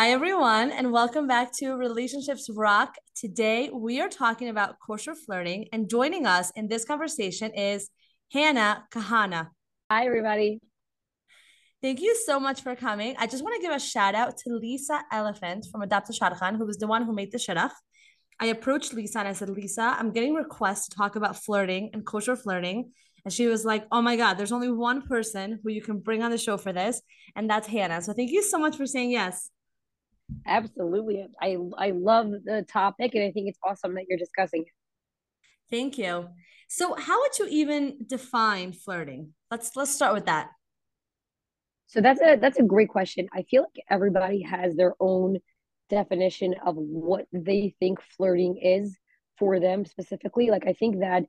Hi, 0.00 0.12
everyone, 0.12 0.70
and 0.70 0.92
welcome 0.92 1.26
back 1.26 1.52
to 1.58 1.74
Relationships 1.74 2.48
Rock. 2.48 2.94
Today, 3.14 3.68
we 3.70 4.00
are 4.00 4.08
talking 4.08 4.48
about 4.48 4.76
kosher 4.80 5.14
flirting, 5.14 5.66
and 5.74 5.90
joining 5.90 6.24
us 6.24 6.50
in 6.56 6.68
this 6.68 6.86
conversation 6.86 7.52
is 7.52 7.90
Hanna 8.32 8.86
Kahana. 8.90 9.48
Hi, 9.90 10.06
everybody. 10.06 10.58
Thank 11.82 12.00
you 12.00 12.16
so 12.16 12.40
much 12.40 12.62
for 12.62 12.74
coming. 12.74 13.14
I 13.18 13.26
just 13.26 13.44
want 13.44 13.56
to 13.56 13.60
give 13.60 13.76
a 13.76 13.78
shout 13.78 14.14
out 14.14 14.38
to 14.38 14.54
Lisa 14.54 15.02
Elephant 15.12 15.66
from 15.70 15.82
Adapt 15.82 16.10
Shadchan, 16.10 16.56
who 16.56 16.64
was 16.64 16.78
the 16.78 16.86
one 16.86 17.04
who 17.04 17.12
made 17.12 17.30
the 17.30 17.36
shidduch. 17.36 17.72
I 18.40 18.46
approached 18.46 18.94
Lisa 18.94 19.18
and 19.18 19.28
I 19.28 19.34
said, 19.34 19.50
Lisa, 19.50 19.96
I'm 19.98 20.12
getting 20.12 20.32
requests 20.32 20.88
to 20.88 20.96
talk 20.96 21.16
about 21.16 21.36
flirting 21.36 21.90
and 21.92 22.06
kosher 22.06 22.36
flirting. 22.36 22.92
And 23.26 23.34
she 23.34 23.48
was 23.48 23.66
like, 23.66 23.84
Oh 23.92 24.00
my 24.00 24.16
God, 24.16 24.38
there's 24.38 24.50
only 24.50 24.72
one 24.72 25.02
person 25.02 25.60
who 25.62 25.70
you 25.70 25.82
can 25.82 25.98
bring 25.98 26.22
on 26.22 26.30
the 26.30 26.38
show 26.38 26.56
for 26.56 26.72
this, 26.72 27.02
and 27.36 27.50
that's 27.50 27.68
Hanna. 27.68 28.00
So 28.00 28.14
thank 28.14 28.30
you 28.30 28.42
so 28.42 28.56
much 28.56 28.78
for 28.78 28.86
saying 28.86 29.10
yes. 29.10 29.50
Absolutely. 30.46 31.26
I 31.40 31.56
I 31.76 31.90
love 31.90 32.30
the 32.44 32.64
topic 32.68 33.14
and 33.14 33.24
I 33.24 33.30
think 33.30 33.48
it's 33.48 33.58
awesome 33.64 33.94
that 33.94 34.04
you're 34.08 34.18
discussing 34.18 34.62
it. 34.62 34.72
Thank 35.70 35.98
you. 35.98 36.28
So 36.68 36.94
how 36.94 37.20
would 37.20 37.38
you 37.38 37.46
even 37.48 37.98
define 38.06 38.72
flirting? 38.72 39.34
Let's 39.50 39.74
let's 39.76 39.94
start 39.94 40.14
with 40.14 40.26
that. 40.26 40.50
So 41.86 42.00
that's 42.00 42.20
a 42.20 42.36
that's 42.36 42.58
a 42.58 42.62
great 42.64 42.88
question. 42.88 43.28
I 43.32 43.42
feel 43.42 43.62
like 43.62 43.84
everybody 43.88 44.42
has 44.42 44.76
their 44.76 44.94
own 45.00 45.38
definition 45.88 46.54
of 46.64 46.76
what 46.76 47.26
they 47.32 47.74
think 47.80 48.00
flirting 48.16 48.56
is 48.58 48.96
for 49.38 49.58
them 49.58 49.84
specifically. 49.84 50.50
Like 50.50 50.66
I 50.66 50.72
think 50.72 51.00
that 51.00 51.24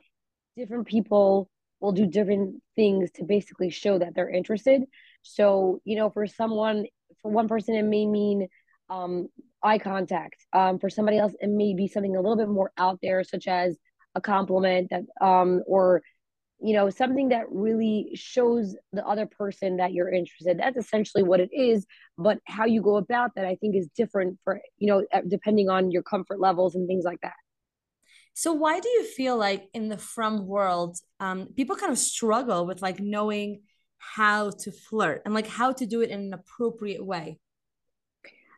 different 0.55 0.87
people 0.87 1.49
will 1.79 1.91
do 1.91 2.05
different 2.05 2.61
things 2.75 3.09
to 3.15 3.23
basically 3.23 3.71
show 3.71 3.97
that 3.97 4.13
they're 4.13 4.29
interested. 4.29 4.83
So, 5.23 5.81
you 5.83 5.95
know, 5.95 6.11
for 6.11 6.27
someone 6.27 6.85
for 7.21 7.31
one 7.31 7.47
person 7.47 7.75
it 7.75 7.83
may 7.83 8.05
mean 8.05 8.47
um, 8.91 9.29
eye 9.63 9.77
contact. 9.77 10.45
Um, 10.53 10.77
for 10.77 10.89
somebody 10.89 11.17
else, 11.17 11.33
it 11.39 11.49
may 11.49 11.73
be 11.73 11.87
something 11.87 12.15
a 12.15 12.21
little 12.21 12.37
bit 12.37 12.49
more 12.49 12.71
out 12.77 12.99
there, 13.01 13.23
such 13.23 13.47
as 13.47 13.77
a 14.13 14.21
compliment 14.21 14.91
that, 14.91 15.03
um, 15.25 15.63
or 15.65 16.03
you 16.63 16.73
know, 16.73 16.91
something 16.91 17.29
that 17.29 17.45
really 17.49 18.11
shows 18.13 18.75
the 18.93 19.03
other 19.07 19.25
person 19.25 19.77
that 19.77 19.93
you're 19.93 20.11
interested. 20.11 20.59
That's 20.59 20.77
essentially 20.77 21.23
what 21.23 21.39
it 21.39 21.49
is. 21.51 21.87
But 22.19 22.37
how 22.45 22.65
you 22.65 22.83
go 22.83 22.97
about 22.97 23.31
that, 23.35 23.45
I 23.45 23.55
think, 23.55 23.75
is 23.75 23.87
different 23.95 24.37
for 24.43 24.61
you 24.77 24.87
know, 24.87 25.03
depending 25.27 25.69
on 25.69 25.89
your 25.89 26.03
comfort 26.03 26.39
levels 26.39 26.75
and 26.75 26.87
things 26.87 27.03
like 27.03 27.19
that. 27.23 27.33
So 28.33 28.53
why 28.53 28.79
do 28.79 28.89
you 28.89 29.03
feel 29.05 29.37
like 29.37 29.67
in 29.73 29.89
the 29.89 29.97
frum 29.97 30.45
world, 30.45 30.97
um, 31.19 31.47
people 31.55 31.75
kind 31.75 31.91
of 31.91 31.97
struggle 31.97 32.65
with 32.65 32.81
like 32.81 32.99
knowing 32.99 33.61
how 33.97 34.51
to 34.51 34.71
flirt 34.71 35.21
and 35.25 35.33
like 35.33 35.47
how 35.47 35.71
to 35.73 35.85
do 35.85 36.01
it 36.01 36.09
in 36.09 36.21
an 36.21 36.33
appropriate 36.33 37.05
way? 37.05 37.39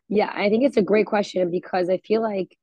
Yeah, 0.08 0.30
I 0.32 0.48
think 0.48 0.64
it's 0.64 0.76
a 0.76 0.82
great 0.82 1.06
question 1.06 1.50
because 1.50 1.88
I 1.88 1.98
feel 1.98 2.22
like 2.22 2.56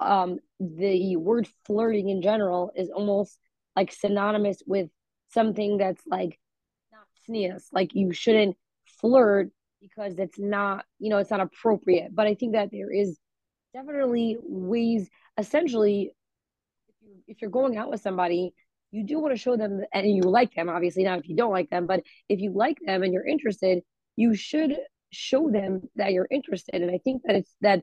um 0.00 0.38
the 0.60 1.16
word 1.16 1.48
flirting 1.66 2.08
in 2.08 2.22
general 2.22 2.72
is 2.76 2.90
almost 2.90 3.38
like 3.76 3.92
synonymous 3.92 4.62
with 4.66 4.88
something 5.28 5.78
that's 5.78 6.02
like 6.06 6.38
not 6.92 7.06
tznius. 7.28 7.64
Like 7.72 7.94
you 7.94 8.12
shouldn't 8.12 8.56
flirt 9.00 9.50
because 9.80 10.18
it's 10.18 10.38
not, 10.38 10.84
you 10.98 11.10
know, 11.10 11.18
it's 11.18 11.30
not 11.30 11.40
appropriate. 11.40 12.14
But 12.14 12.26
I 12.26 12.34
think 12.34 12.52
that 12.54 12.70
there 12.72 12.92
is 12.92 13.18
definitely 13.74 14.36
ways 14.42 15.08
essentially 15.38 16.14
if, 16.88 16.94
you, 17.02 17.14
if 17.28 17.42
you're 17.42 17.50
going 17.50 17.76
out 17.76 17.90
with 17.90 18.00
somebody 18.00 18.54
you 18.90 19.04
do 19.06 19.18
want 19.20 19.34
to 19.34 19.40
show 19.40 19.56
them 19.56 19.82
and 19.92 20.06
you 20.08 20.22
like 20.22 20.54
them 20.54 20.68
obviously 20.68 21.04
not 21.04 21.18
if 21.18 21.28
you 21.28 21.36
don't 21.36 21.52
like 21.52 21.70
them 21.70 21.86
but 21.86 22.02
if 22.28 22.40
you 22.40 22.52
like 22.52 22.78
them 22.84 23.02
and 23.02 23.12
you're 23.12 23.26
interested 23.26 23.82
you 24.16 24.34
should 24.34 24.76
show 25.12 25.50
them 25.50 25.82
that 25.96 26.12
you're 26.12 26.28
interested. 26.30 26.82
And 26.82 26.90
i 26.90 26.98
think 26.98 27.22
that 27.24 27.36
it's 27.36 27.54
that 27.60 27.82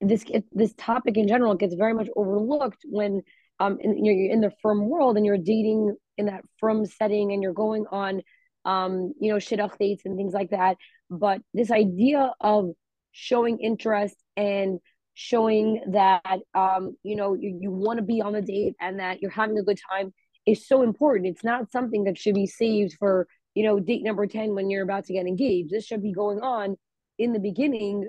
this 0.00 0.24
this 0.52 0.74
topic 0.74 1.16
in 1.16 1.26
general 1.26 1.54
gets 1.54 1.74
very 1.74 1.94
much 1.94 2.08
overlooked 2.14 2.82
when 2.84 3.22
um 3.58 3.78
in, 3.80 4.04
you're 4.04 4.30
in 4.30 4.40
the 4.40 4.52
frum 4.62 4.88
world 4.88 5.16
and 5.16 5.26
you're 5.26 5.36
dating 5.36 5.96
in 6.16 6.26
that 6.26 6.42
frum 6.58 6.86
setting 6.86 7.32
and 7.32 7.42
you're 7.42 7.52
going 7.52 7.84
on 7.90 8.22
um 8.64 9.12
you 9.20 9.32
know 9.32 9.38
shidduch 9.38 9.76
dates 9.78 10.02
and 10.04 10.16
things 10.16 10.32
like 10.32 10.50
that. 10.50 10.76
But 11.10 11.40
this 11.54 11.70
idea 11.70 12.32
of 12.40 12.70
showing 13.12 13.58
interest 13.58 14.16
and 14.36 14.78
showing 15.14 15.82
that 15.92 16.38
um 16.54 16.96
you 17.02 17.16
know 17.16 17.34
you, 17.34 17.58
you 17.60 17.70
want 17.72 17.98
to 17.98 18.04
be 18.04 18.20
on 18.20 18.32
the 18.34 18.42
date 18.42 18.74
and 18.80 19.00
that 19.00 19.20
you're 19.20 19.30
having 19.32 19.58
a 19.58 19.62
good 19.62 19.80
time 19.90 20.12
is 20.46 20.66
so 20.66 20.82
important. 20.82 21.26
It's 21.26 21.44
not 21.44 21.70
something 21.70 22.04
that 22.04 22.16
should 22.16 22.34
be 22.34 22.46
saved 22.46 22.94
for 22.98 23.26
you 23.58 23.64
know, 23.64 23.80
date 23.80 24.04
number 24.04 24.24
10 24.24 24.54
when 24.54 24.70
you're 24.70 24.84
about 24.84 25.06
to 25.06 25.12
get 25.12 25.26
engaged. 25.26 25.70
This 25.70 25.84
should 25.84 26.00
be 26.00 26.12
going 26.12 26.40
on 26.40 26.76
in 27.18 27.32
the 27.32 27.40
beginning 27.40 28.08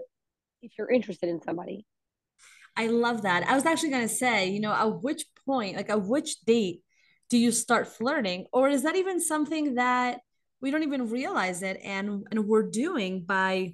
if 0.61 0.73
you're 0.77 0.91
interested 0.91 1.27
in 1.27 1.41
somebody. 1.41 1.87
I 2.77 2.85
love 2.85 3.23
that. 3.23 3.47
I 3.47 3.55
was 3.55 3.65
actually 3.65 3.89
going 3.89 4.07
to 4.07 4.13
say, 4.13 4.49
you 4.49 4.59
know, 4.59 4.71
at 4.71 5.01
which 5.01 5.25
point, 5.47 5.75
like 5.75 5.89
at 5.89 6.03
which 6.03 6.39
date 6.41 6.83
do 7.31 7.37
you 7.39 7.51
start 7.51 7.87
flirting? 7.87 8.45
Or 8.53 8.69
is 8.69 8.83
that 8.83 8.95
even 8.95 9.19
something 9.19 9.73
that 9.73 10.19
we 10.61 10.69
don't 10.69 10.83
even 10.83 11.09
realize 11.09 11.63
it 11.63 11.79
and, 11.83 12.27
and 12.29 12.45
we're 12.45 12.69
doing 12.69 13.23
by 13.23 13.73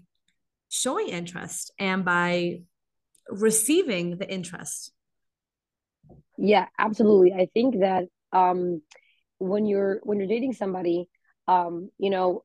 showing 0.70 1.10
interest 1.10 1.74
and 1.78 2.06
by 2.06 2.62
receiving 3.28 4.18
the 4.18 4.32
interest? 4.32 4.94
Yeah, 6.38 6.68
absolutely. 6.80 7.34
I 7.34 7.50
think 7.54 7.82
that 7.82 8.06
um, 8.32 8.82
when 9.40 9.66
you're 9.66 10.00
when 10.04 10.20
you're 10.20 10.28
dating 10.30 10.54
somebody, 10.54 11.10
um, 11.48 11.90
you 11.98 12.10
know, 12.10 12.44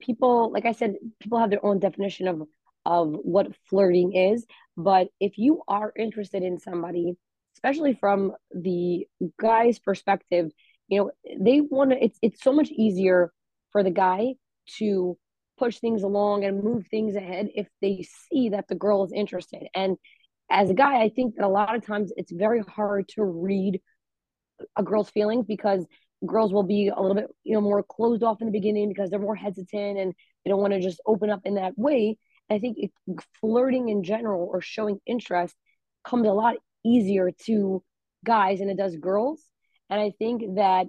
people, 0.00 0.50
like 0.52 0.66
I 0.66 0.72
said, 0.72 0.96
people 1.20 1.38
have 1.38 1.50
their 1.50 1.64
own 1.64 1.78
definition 1.78 2.28
of 2.28 2.42
of 2.84 3.12
what 3.22 3.54
flirting 3.70 4.14
is. 4.14 4.44
But 4.76 5.08
if 5.20 5.38
you 5.38 5.62
are 5.68 5.92
interested 5.96 6.42
in 6.42 6.58
somebody, 6.58 7.14
especially 7.54 7.94
from 7.94 8.32
the 8.52 9.06
guy's 9.40 9.78
perspective, 9.78 10.50
you 10.88 10.98
know, 10.98 11.10
they 11.40 11.60
want 11.60 11.90
to. 11.90 12.04
It's 12.04 12.18
it's 12.22 12.42
so 12.42 12.52
much 12.52 12.70
easier 12.70 13.32
for 13.70 13.82
the 13.82 13.90
guy 13.90 14.34
to 14.78 15.16
push 15.58 15.78
things 15.78 16.02
along 16.02 16.44
and 16.44 16.62
move 16.62 16.86
things 16.88 17.14
ahead 17.14 17.48
if 17.54 17.68
they 17.80 18.04
see 18.30 18.50
that 18.50 18.68
the 18.68 18.74
girl 18.74 19.04
is 19.04 19.12
interested. 19.12 19.62
And 19.74 19.96
as 20.50 20.70
a 20.70 20.74
guy, 20.74 21.00
I 21.02 21.08
think 21.08 21.36
that 21.36 21.44
a 21.44 21.48
lot 21.48 21.74
of 21.74 21.86
times 21.86 22.12
it's 22.16 22.32
very 22.32 22.60
hard 22.60 23.08
to 23.10 23.24
read 23.24 23.80
a 24.76 24.82
girl's 24.82 25.10
feelings 25.10 25.46
because 25.46 25.86
girls 26.26 26.52
will 26.52 26.62
be 26.62 26.88
a 26.88 27.00
little 27.00 27.14
bit 27.14 27.26
you 27.44 27.54
know 27.54 27.60
more 27.60 27.82
closed 27.82 28.22
off 28.22 28.40
in 28.40 28.46
the 28.46 28.52
beginning 28.52 28.88
because 28.88 29.10
they're 29.10 29.18
more 29.18 29.34
hesitant 29.36 29.98
and 29.98 30.14
they 30.44 30.50
don't 30.50 30.60
want 30.60 30.72
to 30.72 30.80
just 30.80 31.00
open 31.06 31.30
up 31.30 31.42
in 31.44 31.54
that 31.54 31.76
way. 31.76 32.16
I 32.50 32.58
think 32.58 32.76
it, 32.78 32.90
flirting 33.40 33.88
in 33.88 34.02
general 34.02 34.48
or 34.52 34.60
showing 34.60 35.00
interest 35.06 35.54
comes 36.04 36.26
a 36.26 36.32
lot 36.32 36.56
easier 36.84 37.30
to 37.46 37.82
guys 38.24 38.58
than 38.58 38.68
it 38.68 38.76
does 38.76 38.96
girls. 38.96 39.42
And 39.90 40.00
i 40.00 40.12
think 40.18 40.56
that 40.56 40.86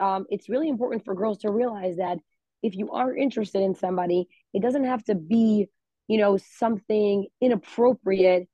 um, 0.00 0.24
it's 0.30 0.48
really 0.48 0.68
important 0.68 1.04
for 1.04 1.14
girls 1.14 1.38
to 1.40 1.50
realize 1.50 1.96
that 1.96 2.18
if 2.62 2.74
you 2.74 2.90
are 2.90 3.14
interested 3.14 3.62
in 3.62 3.74
somebody 3.74 4.28
it 4.54 4.62
doesn't 4.62 4.84
have 4.84 5.04
to 5.04 5.14
be 5.14 5.68
you 6.08 6.18
know 6.18 6.36
something 6.36 7.26
inappropriate 7.40 8.48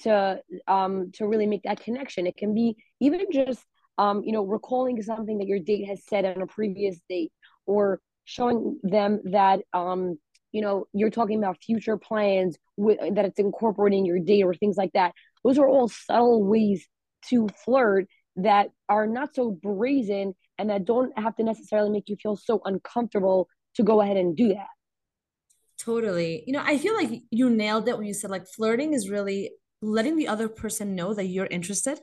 to 0.00 0.40
um 0.66 1.10
to 1.12 1.26
really 1.26 1.46
make 1.46 1.62
that 1.64 1.80
connection. 1.80 2.26
It 2.26 2.36
can 2.36 2.54
be 2.54 2.76
even 3.00 3.26
just 3.32 3.64
um, 3.98 4.22
you 4.24 4.32
know, 4.32 4.42
recalling 4.42 5.00
something 5.02 5.38
that 5.38 5.46
your 5.46 5.58
date 5.58 5.86
has 5.86 6.02
said 6.06 6.24
on 6.24 6.42
a 6.42 6.46
previous 6.46 6.98
date 7.08 7.32
or 7.66 8.00
showing 8.24 8.78
them 8.82 9.20
that, 9.24 9.60
um, 9.72 10.18
you 10.52 10.62
know, 10.62 10.86
you're 10.92 11.10
talking 11.10 11.38
about 11.38 11.62
future 11.62 11.96
plans 11.96 12.56
with, 12.76 12.98
that 13.14 13.24
it's 13.24 13.38
incorporating 13.38 14.04
your 14.04 14.18
date 14.18 14.42
or 14.42 14.54
things 14.54 14.76
like 14.76 14.92
that. 14.94 15.12
Those 15.44 15.58
are 15.58 15.68
all 15.68 15.88
subtle 15.88 16.44
ways 16.44 16.86
to 17.28 17.48
flirt 17.64 18.06
that 18.36 18.68
are 18.88 19.06
not 19.06 19.34
so 19.34 19.50
brazen 19.50 20.34
and 20.58 20.70
that 20.70 20.84
don't 20.84 21.16
have 21.18 21.36
to 21.36 21.42
necessarily 21.42 21.90
make 21.90 22.08
you 22.08 22.16
feel 22.16 22.36
so 22.36 22.60
uncomfortable 22.64 23.48
to 23.74 23.82
go 23.82 24.00
ahead 24.00 24.16
and 24.16 24.36
do 24.36 24.48
that. 24.48 24.66
Totally. 25.78 26.44
You 26.46 26.52
know, 26.52 26.62
I 26.64 26.76
feel 26.76 26.94
like 26.94 27.22
you 27.30 27.48
nailed 27.48 27.88
it 27.88 27.96
when 27.96 28.06
you 28.06 28.14
said 28.14 28.30
like 28.30 28.46
flirting 28.46 28.92
is 28.92 29.08
really 29.08 29.52
letting 29.80 30.16
the 30.16 30.28
other 30.28 30.48
person 30.48 30.94
know 30.94 31.14
that 31.14 31.26
you're 31.26 31.46
interested 31.46 32.00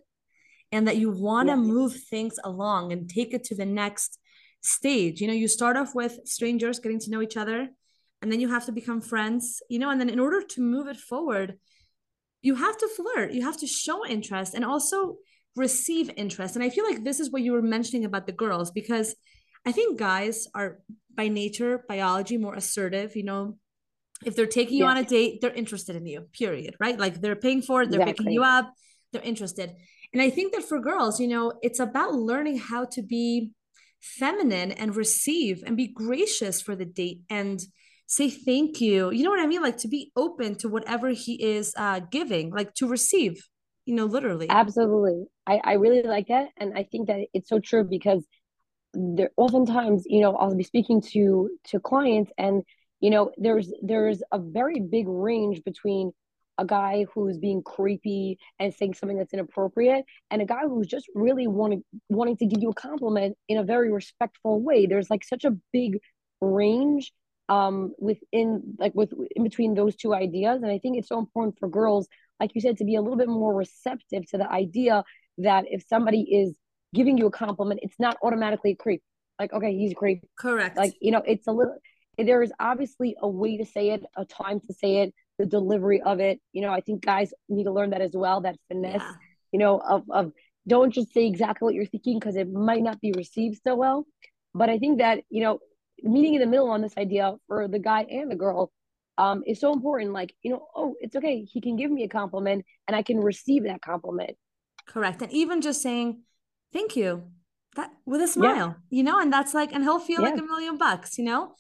and 0.72 0.88
that 0.88 0.98
you 0.98 1.10
want 1.10 1.50
to 1.50 1.56
yes. 1.56 1.66
move 1.66 1.94
things 2.10 2.36
along 2.44 2.92
and 2.92 3.10
take 3.10 3.34
it 3.34 3.44
to 3.46 3.56
the 3.56 3.66
next 3.66 4.20
stage. 4.62 5.22
You 5.22 5.28
know, 5.28 5.34
you 5.34 5.48
start 5.48 5.78
off 5.78 5.96
with 5.96 6.20
strangers 6.26 6.80
getting 6.80 7.00
to 7.00 7.12
know 7.12 7.22
each 7.22 7.38
other, 7.38 7.70
and 8.22 8.32
then 8.32 8.40
you 8.40 8.50
have 8.50 8.66
to 8.66 8.72
become 8.72 9.02
friends, 9.02 9.62
you 9.70 9.80
know, 9.80 9.90
and 9.90 10.00
then 10.00 10.10
in 10.10 10.20
order 10.20 10.42
to 10.42 10.62
move 10.62 10.88
it 10.88 10.98
forward, 10.98 11.58
you 12.42 12.56
have 12.56 12.78
to 12.78 12.88
flirt, 12.88 13.32
you 13.32 13.44
have 13.44 13.58
to 13.58 13.68
show 13.68 14.06
interest 14.06 14.54
and 14.54 14.66
also 14.66 15.18
receive 15.56 16.12
interest. 16.18 16.56
And 16.56 16.64
I 16.64 16.70
feel 16.70 16.86
like 16.86 17.04
this 17.04 17.20
is 17.20 17.32
what 17.32 17.42
you 17.42 17.52
were 17.52 17.62
mentioning 17.62 18.06
about 18.06 18.26
the 18.26 18.32
girls, 18.32 18.72
because 18.72 19.16
I 19.66 19.72
think 19.72 20.00
guys 20.00 20.48
are 20.54 20.80
by 21.14 21.28
nature, 21.28 21.84
biology, 21.88 22.38
more 22.38 22.56
assertive, 22.56 23.16
you 23.16 23.24
know. 23.24 23.58
If 24.26 24.36
they're 24.36 24.48
taking 24.48 24.78
you 24.80 24.86
on 24.86 24.98
a 24.98 25.04
date, 25.04 25.42
they're 25.42 25.54
interested 25.54 25.96
in 25.96 26.08
you, 26.08 26.28
period, 26.34 26.76
right? 26.80 26.98
Like 26.98 27.22
they're 27.22 27.36
paying 27.36 27.62
for 27.62 27.84
it, 27.84 27.92
they're 27.92 28.02
exactly. 28.02 28.26
picking 28.26 28.34
you 28.34 28.44
up, 28.44 28.74
they're 29.14 29.22
interested. 29.22 29.76
And 30.18 30.24
I 30.24 30.32
think 30.32 30.52
that 30.54 30.64
for 30.64 30.80
girls, 30.80 31.20
you 31.20 31.28
know, 31.28 31.54
it's 31.62 31.80
about 31.80 32.16
learning 32.16 32.58
how 32.58 32.86
to 32.86 33.04
be 33.04 33.52
feminine 34.02 34.72
and 34.72 34.96
receive 34.96 35.62
and 35.64 35.78
be 35.78 35.86
gracious 35.86 36.60
for 36.60 36.76
the 36.76 36.86
date 36.86 37.20
and 37.30 37.62
say 38.08 38.32
thank 38.32 38.82
you. 38.82 39.12
You 39.12 39.24
know 39.24 39.30
what 39.30 39.40
I 39.40 39.46
mean? 39.46 39.62
Like 39.62 39.78
to 39.78 39.88
be 39.88 40.12
open 40.16 40.56
to 40.56 40.70
whatever 40.70 41.10
he 41.10 41.36
is 41.36 41.72
uh, 41.78 42.00
giving, 42.00 42.50
like 42.50 42.74
to 42.78 42.88
receive, 42.88 43.48
you 43.86 43.94
know, 43.94 44.06
literally. 44.06 44.50
Absolutely. 44.50 45.26
I, 45.46 45.62
I 45.64 45.74
really 45.74 46.02
like 46.02 46.30
that. 46.30 46.48
And 46.58 46.76
I 46.76 46.82
think 46.82 47.10
that 47.10 47.20
it's 47.36 47.48
so 47.48 47.60
true 47.60 47.84
because 47.84 48.26
there 48.96 49.30
oftentimes, 49.38 50.02
you 50.08 50.22
know, 50.22 50.36
I'll 50.36 50.56
be 50.56 50.64
speaking 50.64 51.00
to 51.14 51.52
to 51.66 51.80
clients 51.80 52.32
and 52.40 52.64
you 53.02 53.12
know, 53.12 53.30
there's 53.38 53.72
there's 53.84 54.24
a 54.32 54.40
very 54.40 54.80
big 54.80 55.08
range 55.08 55.64
between 55.64 56.12
a 56.58 56.66
guy 56.66 57.06
who's 57.14 57.38
being 57.38 57.62
creepy 57.62 58.40
and 58.60 58.74
saying 58.74 58.94
something 58.94 59.18
that's 59.18 59.34
inappropriate 59.34 60.06
and 60.32 60.42
a 60.42 60.46
guy 60.46 60.64
who's 60.68 60.88
just 60.88 61.06
really 61.14 61.48
wanting 61.48 61.84
wanting 62.10 62.38
to 62.38 62.46
give 62.46 62.62
you 62.62 62.70
a 62.70 62.74
compliment 62.74 63.38
in 63.48 63.58
a 63.58 63.64
very 63.64 63.92
respectful 63.92 64.62
way. 64.62 64.86
There's 64.86 65.10
like 65.10 65.24
such 65.24 65.46
a 65.46 65.56
big 65.72 66.00
range 66.42 67.14
um 67.50 67.94
within 67.98 68.76
like 68.78 68.94
with 68.94 69.14
in 69.36 69.44
between 69.44 69.74
those 69.74 69.96
two 69.96 70.14
ideas 70.14 70.62
and 70.62 70.70
i 70.70 70.78
think 70.78 70.98
it's 70.98 71.08
so 71.08 71.18
important 71.18 71.58
for 71.58 71.70
girls 71.70 72.06
like 72.42 72.52
you 72.54 72.60
said 72.60 72.78
to 72.78 72.84
be 72.84 72.96
a 72.96 73.02
little 73.02 73.18
bit 73.18 73.30
more 73.30 73.56
receptive 73.56 74.30
to 74.30 74.38
the 74.38 74.52
idea 74.52 75.04
that 75.38 75.64
if 75.70 75.84
somebody 75.88 76.22
is 76.22 76.54
giving 76.94 77.18
you 77.18 77.28
a 77.28 77.32
compliment 77.32 77.80
it's 77.84 78.00
not 78.00 78.18
automatically 78.24 78.72
a 78.72 78.76
creep. 78.76 79.02
Like 79.40 79.54
okay 79.54 79.76
he's 79.76 79.92
a 79.92 79.96
creep. 79.96 80.22
Correct. 80.38 80.78
Like 80.78 80.94
you 81.02 81.12
know 81.12 81.22
it's 81.26 81.48
a 81.48 81.52
little 81.52 81.78
there 82.18 82.42
is 82.42 82.52
obviously 82.60 83.16
a 83.22 83.28
way 83.28 83.58
to 83.58 83.66
say 83.66 83.92
it 83.92 84.04
a 84.16 84.26
time 84.26 84.60
to 84.62 84.74
say 84.74 84.98
it 84.98 85.14
the 85.38 85.46
delivery 85.46 86.02
of 86.02 86.20
it. 86.20 86.40
You 86.54 86.62
know, 86.62 86.72
I 86.72 86.82
think 86.82 87.06
guys 87.06 87.34
need 87.50 87.66
to 87.66 87.72
learn 87.72 87.92
that 87.92 88.02
as 88.02 88.12
well, 88.14 88.42
that 88.42 88.58
finesse, 88.68 89.02
yeah. 89.02 89.14
you 89.52 89.60
know, 89.60 89.80
of, 89.80 90.04
of 90.10 90.32
don't 90.68 90.92
just 90.92 91.14
say 91.14 91.26
exactly 91.26 91.66
what 91.66 91.74
you're 91.74 91.86
thinking 91.86 92.20
because 92.20 92.36
it 92.36 92.52
might 92.52 92.84
not 92.84 93.00
be 93.00 93.14
received 93.14 93.62
so 93.66 93.76
well. 93.76 94.06
But 94.54 94.70
I 94.70 94.80
think 94.80 95.00
that, 95.00 95.24
you 95.30 95.44
know, 95.44 95.60
meeting 96.04 96.36
in 96.36 96.42
the 96.42 96.48
middle 96.48 96.70
on 96.70 96.82
this 96.82 96.98
idea 96.98 97.36
for 97.48 97.68
the 97.68 97.80
guy 97.80 98.06
and 98.10 98.32
the 98.32 98.36
girl 98.36 98.72
um, 99.18 99.44
is 99.46 99.60
so 99.60 99.74
important. 99.74 100.14
Like, 100.14 100.34
you 100.42 100.52
know, 100.52 100.68
oh, 100.76 100.96
it's 101.00 101.16
okay. 101.16 101.44
He 101.44 101.62
can 101.62 101.76
give 101.76 101.92
me 101.92 102.04
a 102.04 102.10
compliment 102.10 102.66
and 102.88 102.96
I 102.96 103.02
can 103.02 103.20
receive 103.20 103.64
that 103.64 103.82
compliment. 103.82 104.32
Correct. 104.88 105.22
And 105.22 105.32
even 105.32 105.62
just 105.62 105.82
saying, 105.82 106.22
thank 106.74 106.96
you, 106.96 107.24
that 107.76 107.92
with 108.06 108.22
a 108.22 108.28
smile, 108.28 108.76
yeah. 108.90 108.98
you 108.98 109.04
know, 109.04 109.20
and 109.20 109.32
that's 109.32 109.54
like, 109.54 109.74
and 109.74 109.84
he'll 109.84 110.00
feel 110.00 110.22
yeah. 110.22 110.30
like 110.30 110.40
a 110.40 110.44
million 110.44 110.78
bucks, 110.78 111.18
you 111.18 111.24
know? 111.24 111.56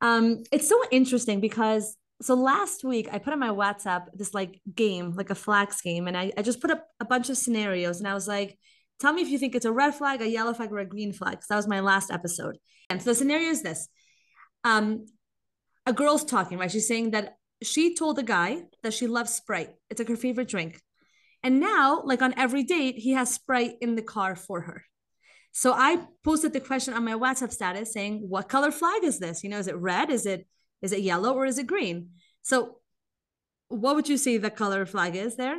Um, 0.00 0.42
it's 0.52 0.68
so 0.68 0.82
interesting 0.90 1.40
because 1.40 1.96
so 2.22 2.34
last 2.34 2.84
week 2.84 3.08
I 3.12 3.18
put 3.18 3.32
on 3.32 3.38
my 3.38 3.48
WhatsApp 3.48 4.06
this 4.14 4.34
like 4.34 4.60
game, 4.74 5.12
like 5.12 5.30
a 5.30 5.34
flags 5.34 5.80
game, 5.80 6.06
and 6.08 6.16
I, 6.16 6.32
I 6.36 6.42
just 6.42 6.60
put 6.60 6.70
up 6.70 6.86
a 7.00 7.04
bunch 7.04 7.28
of 7.30 7.36
scenarios 7.36 7.98
and 7.98 8.08
I 8.08 8.14
was 8.14 8.28
like, 8.28 8.58
tell 9.00 9.12
me 9.12 9.22
if 9.22 9.28
you 9.28 9.38
think 9.38 9.54
it's 9.54 9.64
a 9.64 9.72
red 9.72 9.94
flag, 9.94 10.22
a 10.22 10.28
yellow 10.28 10.54
flag, 10.54 10.72
or 10.72 10.78
a 10.78 10.86
green 10.86 11.12
flag. 11.12 11.32
Because 11.32 11.48
that 11.48 11.56
was 11.56 11.68
my 11.68 11.80
last 11.80 12.10
episode. 12.10 12.58
And 12.88 13.02
so 13.02 13.10
the 13.10 13.14
scenario 13.14 13.48
is 13.48 13.62
this. 13.62 13.88
Um, 14.62 15.06
a 15.86 15.92
girl's 15.92 16.24
talking, 16.24 16.58
right? 16.58 16.70
She's 16.70 16.88
saying 16.88 17.10
that 17.10 17.36
she 17.62 17.94
told 17.94 18.18
a 18.18 18.22
guy 18.22 18.62
that 18.82 18.94
she 18.94 19.06
loves 19.06 19.34
Sprite. 19.34 19.70
It's 19.90 19.98
like 19.98 20.08
her 20.08 20.16
favorite 20.16 20.48
drink. 20.48 20.80
And 21.42 21.60
now, 21.60 22.02
like 22.04 22.22
on 22.22 22.34
every 22.38 22.62
date, 22.62 22.96
he 22.96 23.12
has 23.12 23.34
Sprite 23.34 23.74
in 23.80 23.96
the 23.96 24.02
car 24.02 24.34
for 24.34 24.62
her. 24.62 24.84
So 25.52 25.72
I 25.72 26.06
posted 26.24 26.52
the 26.52 26.60
question 26.60 26.94
on 26.94 27.04
my 27.04 27.12
WhatsApp 27.12 27.52
status 27.52 27.92
saying, 27.92 28.24
What 28.28 28.48
color 28.48 28.72
flag 28.72 29.04
is 29.04 29.18
this? 29.18 29.44
You 29.44 29.50
know, 29.50 29.58
is 29.58 29.68
it 29.68 29.76
red? 29.76 30.10
Is 30.10 30.26
it 30.26 30.46
is 30.84 30.92
it 30.92 31.00
yellow 31.00 31.32
or 31.34 31.46
is 31.46 31.58
it 31.58 31.66
green? 31.66 32.10
So, 32.42 32.76
what 33.68 33.96
would 33.96 34.08
you 34.08 34.18
say 34.18 34.36
the 34.36 34.50
color 34.50 34.84
flag 34.84 35.16
is 35.16 35.36
there? 35.36 35.58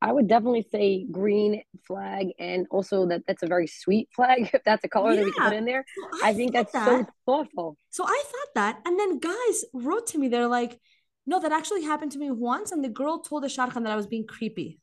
I 0.00 0.12
would 0.12 0.28
definitely 0.28 0.66
say 0.70 1.06
green 1.10 1.62
flag, 1.86 2.28
and 2.38 2.66
also 2.70 3.06
that 3.06 3.22
that's 3.26 3.42
a 3.42 3.46
very 3.46 3.66
sweet 3.66 4.08
flag. 4.16 4.50
If 4.54 4.64
that's 4.64 4.84
a 4.84 4.88
color 4.88 5.10
yeah. 5.12 5.20
that 5.20 5.24
we 5.26 5.32
can 5.32 5.48
put 5.48 5.56
in 5.56 5.66
there, 5.66 5.84
so 5.94 6.26
I, 6.26 6.30
I, 6.30 6.34
think 6.34 6.52
that's 6.52 6.72
that. 6.72 6.86
so 6.86 7.06
thoughtful. 7.26 7.76
So 7.90 8.04
I 8.04 8.22
thought 8.30 8.54
that, 8.54 8.80
and 8.86 8.98
then 8.98 9.18
guys 9.18 9.64
wrote 9.74 10.06
to 10.08 10.18
me. 10.18 10.28
They're 10.28 10.48
like, 10.48 10.80
"No, 11.26 11.38
that 11.40 11.52
actually 11.52 11.82
happened 11.82 12.12
to 12.12 12.18
me 12.18 12.30
once," 12.30 12.72
and 12.72 12.82
the 12.82 12.88
girl 12.88 13.20
told 13.20 13.42
the 13.44 13.48
shadchan 13.48 13.84
that 13.84 13.92
I 13.92 13.96
was 13.96 14.06
being 14.06 14.26
creepy, 14.26 14.80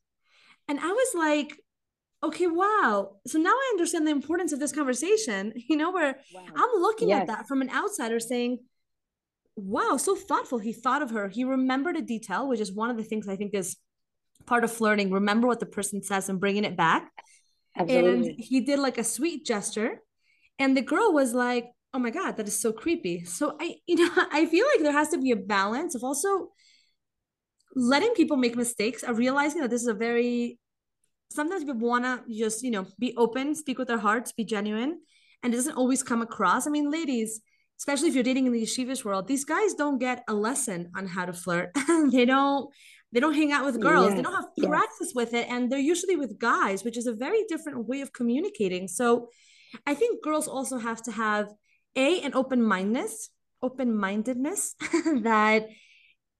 and 0.68 0.78
I 0.78 0.92
was 1.00 1.14
like, 1.14 1.60
okay, 2.22 2.46
wow. 2.46 3.16
So 3.26 3.38
now 3.38 3.50
I 3.50 3.70
understand 3.72 4.06
the 4.06 4.12
importance 4.12 4.52
of 4.52 4.60
this 4.60 4.72
conversation, 4.72 5.52
you 5.68 5.76
know, 5.76 5.90
where 5.90 6.18
wow. 6.34 6.44
I'm 6.54 6.80
looking 6.80 7.10
yes. 7.10 7.22
at 7.22 7.26
that 7.28 7.48
from 7.48 7.62
an 7.62 7.70
outsider 7.70 8.20
saying, 8.20 8.58
wow, 9.56 9.96
so 9.96 10.14
thoughtful. 10.14 10.58
He 10.58 10.72
thought 10.72 11.02
of 11.02 11.10
her. 11.10 11.28
He 11.28 11.44
remembered 11.44 11.96
a 11.96 12.02
detail, 12.02 12.48
which 12.48 12.60
is 12.60 12.72
one 12.72 12.90
of 12.90 12.96
the 12.96 13.04
things 13.04 13.28
I 13.28 13.36
think 13.36 13.54
is 13.54 13.76
part 14.46 14.64
of 14.64 14.72
flirting. 14.72 15.10
Remember 15.10 15.46
what 15.46 15.60
the 15.60 15.66
person 15.66 16.02
says 16.02 16.28
and 16.28 16.40
bringing 16.40 16.64
it 16.64 16.76
back. 16.76 17.10
Absolutely. 17.76 18.30
And 18.30 18.40
he 18.40 18.60
did 18.60 18.78
like 18.78 18.98
a 18.98 19.04
sweet 19.04 19.44
gesture. 19.44 20.02
And 20.58 20.76
the 20.76 20.82
girl 20.82 21.12
was 21.12 21.34
like, 21.34 21.66
oh 21.92 21.98
my 21.98 22.10
God, 22.10 22.36
that 22.36 22.46
is 22.46 22.58
so 22.58 22.72
creepy. 22.72 23.24
So 23.24 23.56
I, 23.60 23.76
you 23.86 23.96
know, 23.96 24.10
I 24.32 24.46
feel 24.46 24.66
like 24.66 24.82
there 24.82 24.92
has 24.92 25.08
to 25.10 25.18
be 25.18 25.30
a 25.32 25.36
balance 25.36 25.94
of 25.94 26.04
also 26.04 26.48
letting 27.74 28.14
people 28.14 28.36
make 28.36 28.56
mistakes, 28.56 29.02
of 29.02 29.18
realizing 29.18 29.60
that 29.60 29.70
this 29.70 29.82
is 29.82 29.88
a 29.88 29.94
very 29.94 30.58
sometimes 31.30 31.64
we 31.64 31.72
want 31.72 32.04
to 32.04 32.22
just 32.32 32.62
you 32.62 32.70
know 32.70 32.86
be 32.98 33.14
open 33.16 33.54
speak 33.54 33.78
with 33.78 33.90
our 33.90 33.98
hearts 33.98 34.32
be 34.32 34.44
genuine 34.44 34.98
and 35.42 35.54
it 35.54 35.56
doesn't 35.56 35.76
always 35.76 36.02
come 36.02 36.22
across 36.22 36.66
i 36.66 36.70
mean 36.70 36.90
ladies 36.90 37.40
especially 37.78 38.08
if 38.08 38.14
you're 38.14 38.24
dating 38.24 38.46
in 38.46 38.52
the 38.52 38.62
yeshivish 38.62 39.04
world 39.04 39.26
these 39.26 39.44
guys 39.44 39.74
don't 39.74 39.98
get 39.98 40.22
a 40.28 40.34
lesson 40.34 40.90
on 40.96 41.06
how 41.06 41.24
to 41.24 41.32
flirt 41.32 41.70
they 42.10 42.24
don't 42.24 42.70
they 43.12 43.20
don't 43.20 43.34
hang 43.34 43.52
out 43.52 43.64
with 43.64 43.80
girls 43.80 44.08
yes, 44.08 44.16
they 44.16 44.22
don't 44.22 44.34
have 44.34 44.70
practice 44.70 45.08
yes. 45.08 45.14
with 45.14 45.34
it 45.34 45.48
and 45.48 45.70
they're 45.70 45.78
usually 45.78 46.16
with 46.16 46.38
guys 46.38 46.84
which 46.84 46.96
is 46.96 47.06
a 47.06 47.12
very 47.12 47.44
different 47.48 47.86
way 47.86 48.00
of 48.00 48.12
communicating 48.12 48.86
so 48.88 49.28
i 49.86 49.94
think 49.94 50.22
girls 50.22 50.48
also 50.48 50.78
have 50.78 51.02
to 51.02 51.12
have 51.12 51.48
a 51.96 52.20
an 52.22 52.34
open 52.34 52.62
mindedness 52.62 53.30
open 53.62 53.94
mindedness 53.94 54.74
that 55.22 55.68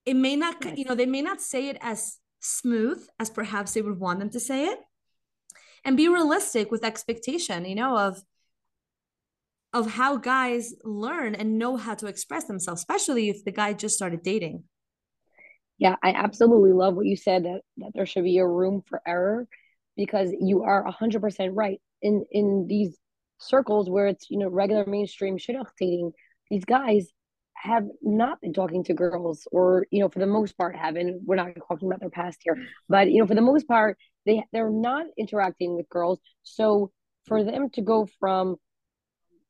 it 0.05 0.15
may 0.15 0.35
not 0.35 0.55
yes. 0.63 0.77
you 0.77 0.85
know 0.85 0.95
they 0.95 1.05
may 1.05 1.21
not 1.21 1.41
say 1.41 1.69
it 1.69 1.77
as 1.81 2.17
smooth 2.41 3.01
as 3.19 3.29
perhaps 3.29 3.73
they 3.73 3.81
would 3.81 3.99
want 3.99 4.19
them 4.19 4.29
to 4.29 4.39
say 4.39 4.65
it 4.65 4.79
and 5.85 5.97
be 5.97 6.07
realistic 6.07 6.71
with 6.71 6.83
expectation 6.83 7.65
you 7.65 7.75
know 7.75 7.97
of 7.97 8.21
of 9.73 9.91
how 9.91 10.17
guys 10.17 10.73
learn 10.83 11.33
and 11.33 11.57
know 11.57 11.77
how 11.77 11.93
to 11.95 12.07
express 12.07 12.45
themselves 12.45 12.81
especially 12.81 13.29
if 13.29 13.45
the 13.45 13.51
guy 13.51 13.71
just 13.71 13.95
started 13.95 14.21
dating. 14.21 14.63
Yeah 15.77 15.95
i 16.03 16.11
absolutely 16.11 16.73
love 16.73 16.95
what 16.95 17.05
you 17.05 17.15
said 17.15 17.45
that 17.45 17.61
that 17.77 17.91
there 17.93 18.05
should 18.05 18.23
be 18.23 18.37
a 18.39 18.47
room 18.47 18.83
for 18.87 19.01
error 19.07 19.47
because 19.95 20.31
you 20.39 20.63
are 20.63 20.85
100% 20.85 21.51
right. 21.53 21.81
In 22.01 22.25
in 22.31 22.65
these 22.67 22.97
circles 23.37 23.89
where 23.89 24.07
it's 24.07 24.29
you 24.29 24.39
know 24.39 24.49
regular 24.49 24.85
mainstream 24.85 25.37
shidduch 25.37 25.69
dating 25.79 26.11
these 26.49 26.65
guys 26.65 27.07
have 27.61 27.85
not 28.01 28.41
been 28.41 28.53
talking 28.53 28.83
to 28.85 28.93
girls 28.93 29.47
or 29.51 29.85
you 29.91 29.99
know 29.99 30.09
for 30.09 30.19
the 30.19 30.27
most 30.27 30.57
part 30.57 30.75
haven't. 30.75 31.21
We're 31.25 31.35
not 31.35 31.51
talking 31.67 31.87
about 31.87 31.99
their 31.99 32.09
past 32.09 32.39
here. 32.43 32.57
But 32.89 33.11
you 33.11 33.19
know 33.19 33.27
for 33.27 33.35
the 33.35 33.41
most 33.41 33.67
part 33.67 33.97
they 34.25 34.43
they're 34.51 34.69
not 34.69 35.05
interacting 35.17 35.75
with 35.75 35.89
girls. 35.89 36.19
So 36.43 36.91
for 37.27 37.43
them 37.43 37.69
to 37.71 37.81
go 37.81 38.07
from 38.19 38.57